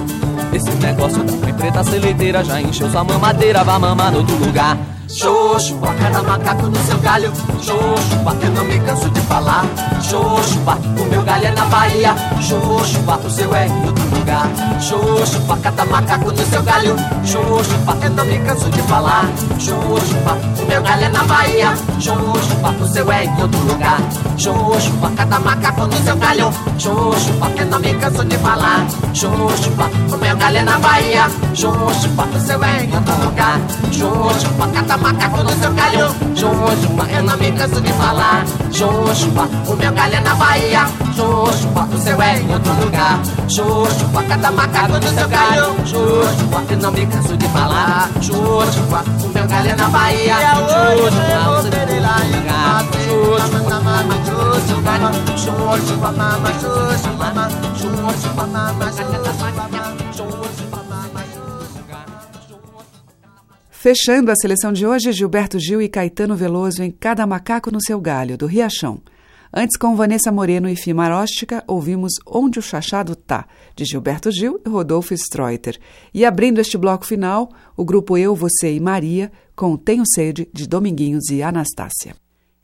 Esse 0.53 0.69
negócio 0.71 1.23
da 1.23 1.53
preta 1.53 1.83
seleiteira 1.83 2.43
já 2.43 2.61
encheu 2.61 2.89
sua 2.89 3.03
mamadeira, 3.03 3.63
vai 3.63 3.79
mamar 3.79 4.11
no 4.11 4.19
outro 4.19 4.35
lugar. 4.37 4.77
Xoxua, 5.07 5.93
cada 6.01 6.23
macaco 6.23 6.67
no 6.67 6.77
seu 6.85 6.97
galho. 6.97 7.31
Xoxua, 7.61 8.35
eu 8.41 8.51
não 8.51 8.63
me 8.65 8.79
canso 8.79 9.09
de 9.09 9.21
falar. 9.21 9.65
Xoxua, 10.01 10.77
o 10.99 11.05
meu 11.05 11.21
galho 11.21 11.45
é 11.45 11.51
na 11.51 11.65
Bahia. 11.65 12.15
Xoxua, 12.41 13.17
o 13.23 13.29
seu 13.29 13.53
é 13.53 13.67
em 13.67 13.85
outro 13.85 14.03
lugar. 14.17 14.49
Xoxua, 14.81 15.57
cada 15.61 15.85
macaco 15.85 16.31
no 16.31 16.45
seu 16.45 16.63
galho. 16.63 16.95
Xoxua, 17.23 17.97
eu 18.01 18.09
não 18.09 18.25
me 18.25 18.39
canso 18.39 18.69
de 18.69 18.81
falar. 18.83 19.25
Xoxua, 19.59 20.37
o 20.59 20.65
meu 20.65 20.81
galho 20.81 21.05
é 21.05 21.09
na 21.09 21.23
Bahia. 21.23 21.73
Xoxua, 21.99 22.75
o 22.81 22.87
seu 22.87 23.11
é 23.11 23.25
em 23.25 23.41
outro 23.41 23.59
lugar. 23.61 23.99
Xoxua, 24.37 25.11
cada 25.15 25.39
macaco 25.39 25.87
no 25.87 26.03
seu 26.03 26.15
galho. 26.17 26.51
Xoxua, 26.79 27.51
eu 27.57 27.65
não 27.67 27.79
me 27.79 27.93
canso 27.93 28.25
de 28.25 28.37
falar. 28.37 28.85
Xoxua, 29.13 29.89
o 30.11 30.17
meu 30.17 30.35
galho 30.35 30.57
é 30.57 30.63
na 30.63 30.79
Bahia. 30.79 31.29
Xoxua, 31.53 32.25
o 32.25 32.39
seu 32.39 32.63
é 32.63 32.83
em 32.83 32.95
outro 32.95 33.23
lugar. 33.23 33.59
Xoxua, 33.91 34.67
cada 34.73 34.94
macaco 34.97 35.43
no 35.43 35.51
seu 35.51 35.73
galho 35.73 36.07
Xoxua, 36.35 37.09
eu 37.11 37.23
não 37.23 37.37
me 37.37 37.51
canso 37.51 37.81
de 37.81 37.93
falar 37.93 38.45
Xoxua, 38.71 39.49
o 39.67 39.75
meu 39.75 39.91
galho 39.91 40.15
é 40.15 40.19
na 40.21 40.35
Bahia 40.35 40.87
Xoxua, 41.15 41.87
o 41.91 41.97
seu 41.97 42.21
é 42.21 42.39
em 42.39 42.53
outro 42.53 42.73
lugar 42.73 43.19
Xoxua, 43.47 44.23
cada 44.27 44.51
macaco 44.51 44.93
no 44.93 45.07
seu 45.07 45.27
galho 45.27 45.75
Xoxua, 45.85 46.63
eu 46.69 46.77
não 46.77 46.91
me 46.91 47.05
canso 47.05 47.37
de 47.37 47.47
falar 47.49 48.09
Xoxua, 48.21 49.03
o 49.23 49.27
meu 49.29 49.47
galho 49.47 49.69
é 49.69 49.75
na 49.75 49.89
Bahia 49.89 50.35
Xoxua, 50.37 50.65
o 50.65 51.11
seu 51.11 51.21
é 51.21 51.41
em 51.41 51.47
outro 51.47 51.67
lugar 52.37 52.85
Xoxua, 53.05 53.79
mama, 53.81 54.15
xoxua, 54.25 54.59
xoxua, 55.79 56.11
mama, 56.11 56.49
xoxua, 56.59 57.31
mama, 57.31 58.91
xoxua, 58.91 59.51
mama, 59.51 60.04
Fechando 63.85 64.31
a 64.31 64.35
seleção 64.35 64.73
de 64.73 64.83
hoje, 64.83 65.11
Gilberto 65.11 65.59
Gil 65.59 65.79
e 65.79 65.87
Caetano 65.87 66.35
Veloso 66.35 66.81
em 66.81 66.89
Cada 66.89 67.27
Macaco 67.27 67.69
no 67.69 67.79
Seu 67.79 68.01
Galho, 68.01 68.35
do 68.35 68.47
Riachão. 68.47 68.99
Antes, 69.53 69.77
com 69.77 69.95
Vanessa 69.95 70.31
Moreno 70.31 70.67
e 70.67 70.75
Fimaróstica, 70.75 71.63
ouvimos 71.67 72.13
Onde 72.25 72.57
o 72.57 72.63
Chachado 72.63 73.15
Tá, 73.15 73.45
de 73.75 73.85
Gilberto 73.85 74.31
Gil 74.31 74.59
e 74.65 74.67
Rodolfo 74.67 75.13
Streuter. 75.13 75.77
E 76.11 76.25
abrindo 76.25 76.59
este 76.59 76.79
bloco 76.79 77.05
final, 77.05 77.51
o 77.77 77.85
grupo 77.85 78.17
Eu, 78.17 78.33
Você 78.33 78.73
e 78.73 78.79
Maria, 78.79 79.31
com 79.55 79.77
Tenho 79.77 80.03
Sede, 80.03 80.49
de 80.51 80.67
Dominguinhos 80.67 81.29
e 81.29 81.43
Anastácia. 81.43 82.15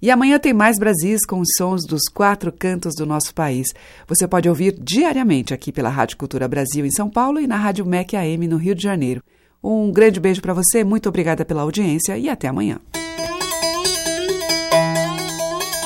E 0.02 0.10
amanhã 0.10 0.40
tem 0.40 0.54
mais 0.54 0.80
Brasis 0.80 1.24
com 1.24 1.40
os 1.40 1.50
sons 1.56 1.86
dos 1.86 2.10
quatro 2.12 2.52
cantos 2.52 2.96
do 2.96 3.06
nosso 3.06 3.32
país. 3.36 3.68
Você 4.08 4.28
pode 4.28 4.50
ouvir 4.50 4.76
diariamente 4.82 5.54
aqui 5.54 5.72
pela 5.72 5.90
Rádio 5.90 6.18
Cultura 6.18 6.48
Brasil 6.48 6.84
em 6.84 6.90
São 6.90 7.08
Paulo 7.08 7.40
e 7.40 7.46
na 7.46 7.58
Rádio 7.58 7.86
MEC 7.86 8.16
AM 8.16 8.48
no 8.48 8.58
Rio 8.58 8.74
de 8.74 8.82
Janeiro. 8.82 9.22
Um 9.64 9.92
grande 9.92 10.20
beijo 10.20 10.42
para 10.42 10.54
você, 10.54 10.84
muito 10.84 11.08
obrigada 11.08 11.46
pela 11.46 11.62
audiência 11.62 12.18
e 12.18 12.30
até 12.30 12.48
amanhã. 12.48 12.80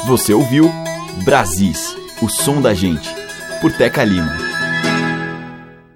Você 0.07 0.33
ouviu 0.33 0.71
Brasis, 1.23 1.95
o 2.21 2.29
som 2.29 2.61
da 2.61 2.73
gente, 2.73 3.09
por 3.59 3.73
Teca 3.73 4.03
Lima. 4.03 4.44